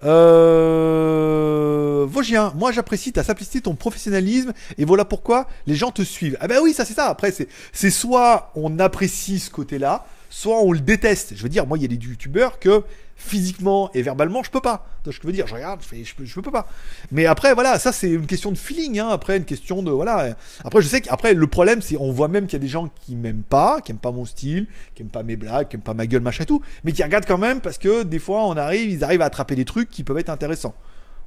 [0.04, 2.06] Euh...
[2.08, 6.38] Vosgien, moi j'apprécie ta simplicité, ton professionnalisme, et voilà pourquoi les gens te suivent.
[6.40, 7.06] Ah ben oui, ça c'est ça.
[7.06, 10.06] Après, c'est c'est soit on apprécie ce côté-là,
[10.38, 11.32] soit on le déteste.
[11.34, 12.84] Je veux dire, moi il y a des youtubeurs que
[13.16, 14.86] physiquement et verbalement je peux pas.
[15.04, 16.68] Je veux dire, je regarde, je fais, peux, pas.
[17.10, 19.00] Mais après voilà, ça c'est une question de feeling.
[19.00, 19.08] Hein.
[19.08, 20.36] Après une question de voilà.
[20.62, 22.88] Après je sais qu'après le problème c'est on voit même qu'il y a des gens
[23.04, 25.82] qui m'aiment pas, qui aiment pas mon style, qui aiment pas mes blagues, qui aiment
[25.82, 28.44] pas ma gueule machin et tout, mais qui regardent quand même parce que des fois
[28.44, 30.74] on arrive, ils arrivent à attraper des trucs qui peuvent être intéressants.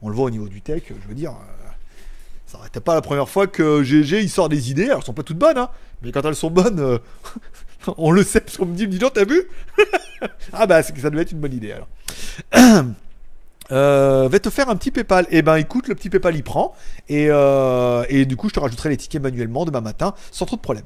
[0.01, 1.31] On le voit au niveau du tech, je veux dire.
[1.31, 1.61] euh,
[2.45, 5.13] ça n'était pas la première fois que GG il sort des idées, alors elles sont
[5.13, 5.69] pas toutes bonnes, hein,
[6.01, 6.97] mais quand elles sont bonnes, euh,
[7.97, 9.43] on le sait parce qu'on me dit, dis donc, t'as vu
[10.53, 11.87] Ah bah ça devait être une bonne idée alors.
[13.71, 15.25] Euh, va te faire un petit PayPal.
[15.31, 16.75] Et ben écoute, le petit PayPal il prend.
[17.07, 20.57] Et, euh, et du coup, je te rajouterai les tickets manuellement demain matin sans trop
[20.57, 20.83] de problème.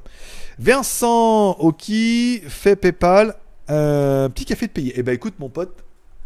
[0.60, 3.34] Vincent Oki fait PayPal.
[3.70, 4.96] Euh, petit café de payer.
[4.98, 5.82] Et ben écoute, mon pote.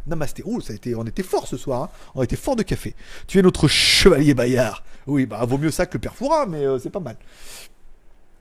[0.07, 0.43] Namasté.
[0.45, 1.85] Oh, ça a été, on était fort ce soir.
[1.85, 1.89] hein.
[2.15, 2.95] On était fort de café.
[3.27, 4.83] Tu es notre chevalier Bayard.
[5.07, 6.15] Oui, bah vaut mieux ça que le père
[6.47, 7.17] mais euh, c'est pas mal.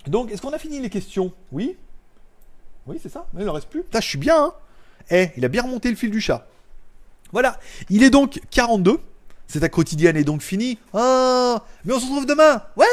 [0.07, 1.31] Donc, est-ce qu'on a fini les questions?
[1.51, 1.77] Oui?
[2.89, 3.83] Oui, c'est ça Mais il en reste plus.
[3.83, 4.53] Putain, je suis bien, hein
[5.11, 6.47] Eh, il a bien remonté le fil du chat.
[7.31, 7.59] Voilà,
[7.91, 8.99] il est donc 42.
[9.47, 10.79] Cette quotidienne est donc finie.
[10.93, 12.63] Ah, mais on se retrouve demain.
[12.75, 12.85] Ouais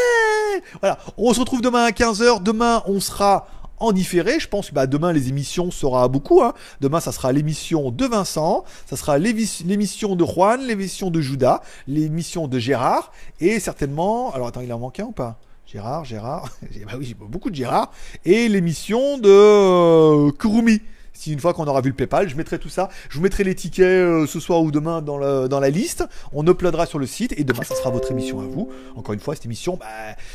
[0.80, 2.42] Voilà, on se retrouve demain à 15h.
[2.42, 3.46] Demain, on sera
[3.78, 4.38] en différé.
[4.38, 6.42] Je pense que bah, demain, les émissions sera beaucoup.
[6.42, 6.52] Hein.
[6.82, 12.48] Demain, ça sera l'émission de Vincent, ça sera l'émission de Juan, l'émission de Judas, l'émission
[12.48, 14.32] de Gérard, et certainement...
[14.34, 15.38] Alors attends, il en manque un ou pas?
[15.76, 16.48] Gérard, Gérard,
[16.86, 17.92] bah oui, j'ai beaucoup de Gérard,
[18.24, 20.80] et l'émission de euh, Kurumi.
[21.12, 22.88] Si une fois qu'on aura vu le PayPal, je mettrai tout ça.
[23.10, 26.06] Je vous mettrai les tickets euh, ce soir ou demain dans, dans la liste.
[26.32, 28.70] On uploadera sur le site et demain, ça sera votre émission à vous.
[28.94, 29.86] Encore une fois, cette émission, bah,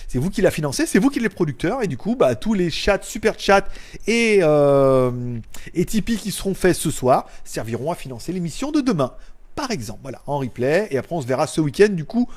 [0.07, 2.35] c'est vous qui la financez, c'est vous qui êtes les producteurs et du coup, bah,
[2.35, 3.65] tous les chats, super chats
[4.05, 5.39] et euh,
[5.73, 9.13] et Tipeee qui seront faits ce soir serviront à financer l'émission de demain.
[9.55, 10.87] Par exemple, voilà, en replay.
[10.91, 12.27] Et après, on se verra ce week-end du coup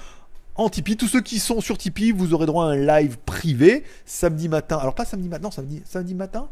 [0.55, 0.97] en Tipeee.
[0.97, 4.77] Tous ceux qui sont sur Tipeee, vous aurez droit à un live privé samedi matin.
[4.77, 6.49] Alors pas samedi matin, non, samedi, matin?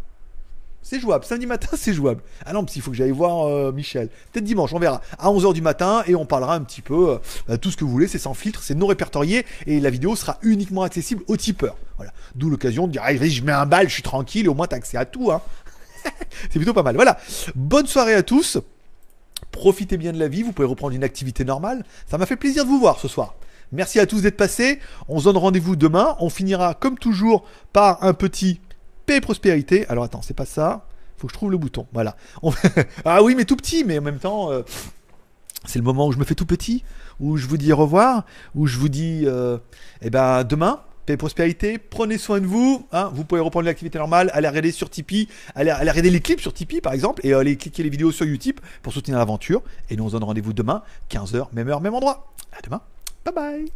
[0.84, 1.24] C'est jouable.
[1.24, 2.22] Samedi matin, c'est jouable.
[2.44, 4.08] Ah non, parce faut que j'aille voir euh, Michel.
[4.32, 5.00] Peut-être dimanche, on verra.
[5.18, 7.90] À 11h du matin et on parlera un petit peu euh, tout ce que vous
[7.90, 8.08] voulez.
[8.08, 11.76] C'est sans filtre, c'est non répertorié et la vidéo sera uniquement accessible aux tipeurs.
[11.96, 12.12] Voilà.
[12.34, 14.66] D'où l'occasion de dire, allez, je mets un bal, je suis tranquille et au moins
[14.66, 15.30] t'as accès à tout.
[15.30, 15.40] Hein.
[16.50, 16.96] c'est plutôt pas mal.
[16.96, 17.16] Voilà.
[17.54, 18.58] Bonne soirée à tous.
[19.52, 20.42] Profitez bien de la vie.
[20.42, 21.84] Vous pouvez reprendre une activité normale.
[22.10, 23.36] Ça m'a fait plaisir de vous voir ce soir.
[23.72, 24.78] Merci à tous d'être passés.
[25.08, 26.16] On se donne rendez-vous demain.
[26.20, 28.60] On finira comme toujours par un petit
[29.06, 29.86] paix et prospérité.
[29.88, 30.86] Alors attends, c'est pas ça.
[31.16, 31.86] Faut que je trouve le bouton.
[31.92, 32.16] Voilà.
[33.04, 34.62] Ah oui, mais tout petit, mais en même temps, euh,
[35.64, 36.84] c'est le moment où je me fais tout petit,
[37.20, 39.58] où je vous dis au revoir, où je vous dis, euh,
[40.02, 40.80] eh ben demain.
[41.04, 42.86] Paix et prospérité, prenez soin de vous.
[42.92, 43.10] hein.
[43.12, 46.80] vous pouvez reprendre l'activité normale, aller regarder sur Tipeee, aller regarder les clips sur Tipeee
[46.80, 49.62] par exemple, et aller cliquer les vidéos sur YouTube pour soutenir l'aventure.
[49.90, 52.32] Et nous on se donne rendez-vous demain, 15h, même heure, même endroit.
[52.56, 52.82] À demain.
[53.24, 53.66] Bye bye.